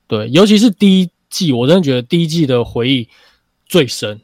[0.05, 3.07] 对，尤其是第一季，我真的觉得第一季的回忆
[3.65, 4.19] 最深。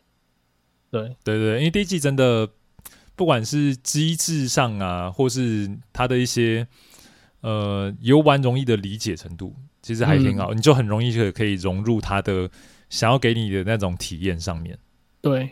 [0.92, 2.50] 对，对对，因为第一季真的
[3.16, 6.68] 不管是机制上啊，或是它的一些。
[7.42, 12.50] 呃，游玩容易的理解程度其实还挺好，嗯、你就很容易可可以融入他的
[12.94, 14.78] 想要给你的那种体验上面。
[15.20, 15.50] 对，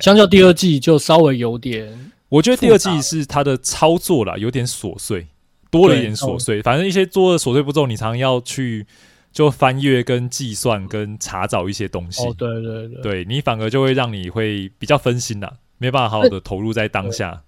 [0.00, 5.26] 相较第二季就稍微有点，我觉得第二季是它的操作啦，有点琐碎，
[5.70, 6.62] 多了一点琐碎。
[6.62, 8.86] 反正一些做的琐碎步骤，你常常要去
[9.30, 12.26] 就翻阅、跟计算、跟查找一些东西。
[12.26, 17.42] 哦，对对对，对你反而就会让你会比较分心啦，没办法好好的投入在当下。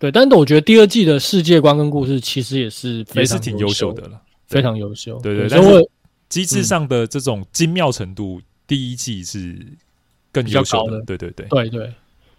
[0.00, 5.16] 对，但是我觉得第二季的世界观跟故事其实也是非常也是挺优秀的了，非常优秀。
[5.20, 5.90] 对对，对，但是
[6.28, 9.66] 机制上的这种精妙程度，嗯、第一季是
[10.30, 11.00] 更优秀的。
[11.02, 11.94] 对对对，对对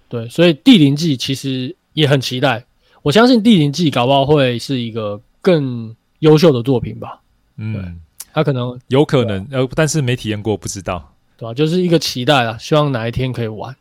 [0.07, 2.65] 对，所以第零季其实也很期待。
[3.01, 7.21] 我相信《地灵季》搞不好会是一个更优秀的作品吧。
[7.57, 7.99] 嗯，
[8.33, 11.53] 他可能有可能，呃，但是没体验过，不知道，对吧、啊？
[11.53, 13.75] 就是一个期待啊，希望哪一天可以玩。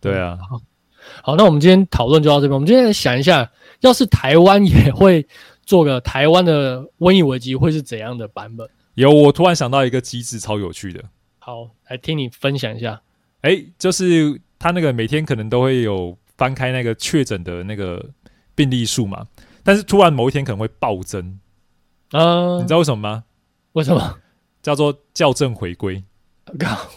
[0.00, 0.60] 对啊，好，
[1.22, 2.52] 好，那我们今天讨论就到这边。
[2.52, 3.50] 我们今天来想一下，
[3.80, 5.26] 要是台湾也会
[5.64, 8.68] 做个台湾的瘟疫危机，会是怎样的版本？
[8.94, 11.02] 有，我突然想到一个机制，超有趣的。
[11.38, 13.00] 好，来听你分享一下。
[13.40, 18.04] 哎、欸，就是他那个每天可能都会有翻开那个确诊的那个
[18.54, 19.26] 病例数嘛，
[19.62, 21.38] 但是突然某一天可能会暴增。
[22.12, 23.24] 嗯，你知道为什么吗？
[23.72, 24.18] 为什么？
[24.62, 26.04] 叫做校正回归。
[26.58, 26.88] 靠，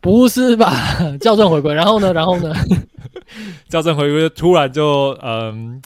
[0.00, 0.74] 不是吧？
[1.20, 2.12] 校正回归，然后呢？
[2.12, 2.52] 然后呢？
[3.70, 5.80] 校正回归突然就嗯，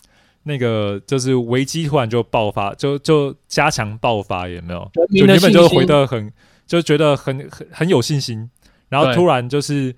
[0.47, 4.91] 那个就是危机突然就爆发，就就加强爆发，有没有？
[4.95, 6.33] 就原本就回得很。
[6.69, 8.51] 就觉得很很很有信心，
[8.89, 9.95] 然后突然就是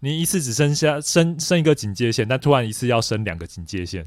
[0.00, 4.04] 你一次只剩下升升一个警戒线，但突然一次要升两个警戒线。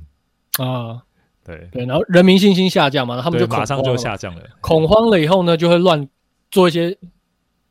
[0.59, 1.01] 啊，
[1.43, 1.67] 对。
[1.71, 6.07] 对，然后人民信心下降嘛，他们就马上就下降了，恐慌了以后呢，就会乱
[6.51, 6.95] 做一些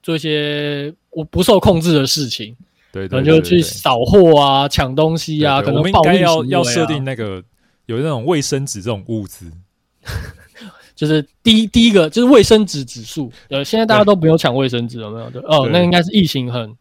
[0.03, 2.57] 做一些我不受控制的事情，
[2.91, 7.41] 对，对，可能就去扫货啊、抢东西啊，对对对，可能我们应该要要设定那个
[7.97, 9.51] 有那种卫生纸这种物资。
[10.95, 15.31] 就是第一第一个就是卫生纸指数，呃，现在大家都不用抢卫生纸，有没有？
[15.31, 16.73] 对，哦，那应该是疫情很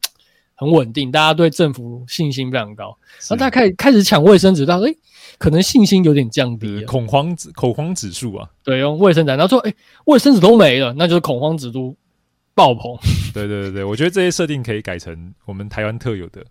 [0.53, 2.95] 很稳定，大家对政府信心非常高。
[3.22, 4.95] 然后大家开始开始抢卫生纸，大家说，哎，
[5.39, 9.74] 可能信心有点降低，恐慌指恐慌指数啊，对，用卫生纸，然后说，哎，
[10.05, 11.95] 卫生纸都没了，那就是恐慌指数
[12.53, 12.95] 爆棚。
[13.34, 16.43] 对对对对，我觉得这些设定可以改成我们台湾特有的，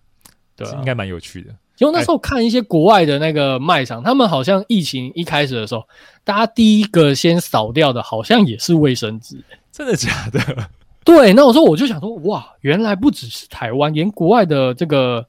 [0.57, 1.55] 对，应该蛮有趣的。
[1.81, 5.83] 因为那时候看一些国外的那个卖场，他们好像疫情一开始的时候，
[6.23, 9.43] 大家第一个先扫掉的，好像也是卫生纸。
[9.73, 10.69] 真的假的？
[11.03, 15.27] 对，那我说我就想说，哇，原来不只是台湾，连国外的这个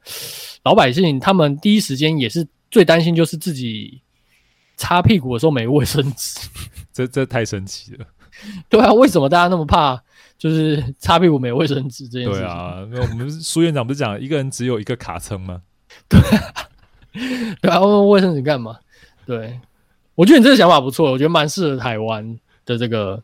[0.64, 4.02] 老百姓，他们第一时间也是最担心，就是自己
[4.76, 6.39] 擦屁股的时候没卫生纸。
[6.91, 8.06] 这这太神奇了。
[8.68, 9.97] 对啊，为什么大家那么怕？
[10.38, 12.41] 就是擦屁股没卫生纸这件事情。
[12.41, 15.62] 对啊，那我们苏院长不是讲一个人只有一个卡称吗？
[16.10, 16.54] 对啊，
[17.62, 18.78] 对啊，问卫生纸干嘛？
[19.26, 19.60] 对，
[20.16, 23.24] 我觉得你这个想法不错，我觉得蛮适合台湾的这个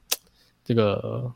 [0.64, 1.32] 这个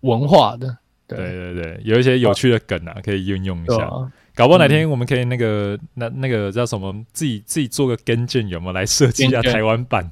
[0.00, 0.76] 文化的。
[1.06, 3.84] 对对对对，有一些有趣的梗啊，可以运用一下。
[3.84, 10.10] 啊、搞不好哪天我们可以那个、嗯、那那个叫什么，自己自己做个跟进，有没有来设计一下台湾版？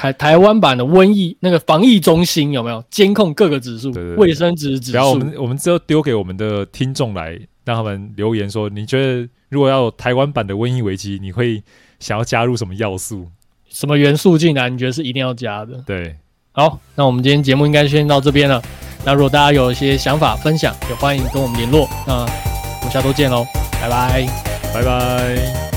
[0.00, 3.92] 台台湾版的瘟疫那个防疫中心有没有监控各个指数？
[4.16, 4.96] 卫生指指数。
[4.96, 11.62] 然后我们我们之后丢给我们的听众来，让他们留言说，你觉得如果要有台湾版的瘟疫危机，你会
[11.98, 13.26] 想要加入什么要素？
[13.68, 14.70] 什么元素进来？
[14.70, 15.74] 你觉得是一定要加的？
[15.86, 16.16] 对，
[16.52, 18.62] 好，那我们今天节目应该先到这边了。
[19.04, 21.86] 那如果大家有一些想法分享，也欢迎跟我们联络。
[22.06, 23.44] 那我们下周见喽，
[23.82, 24.26] 拜拜，
[24.72, 25.69] 拜拜。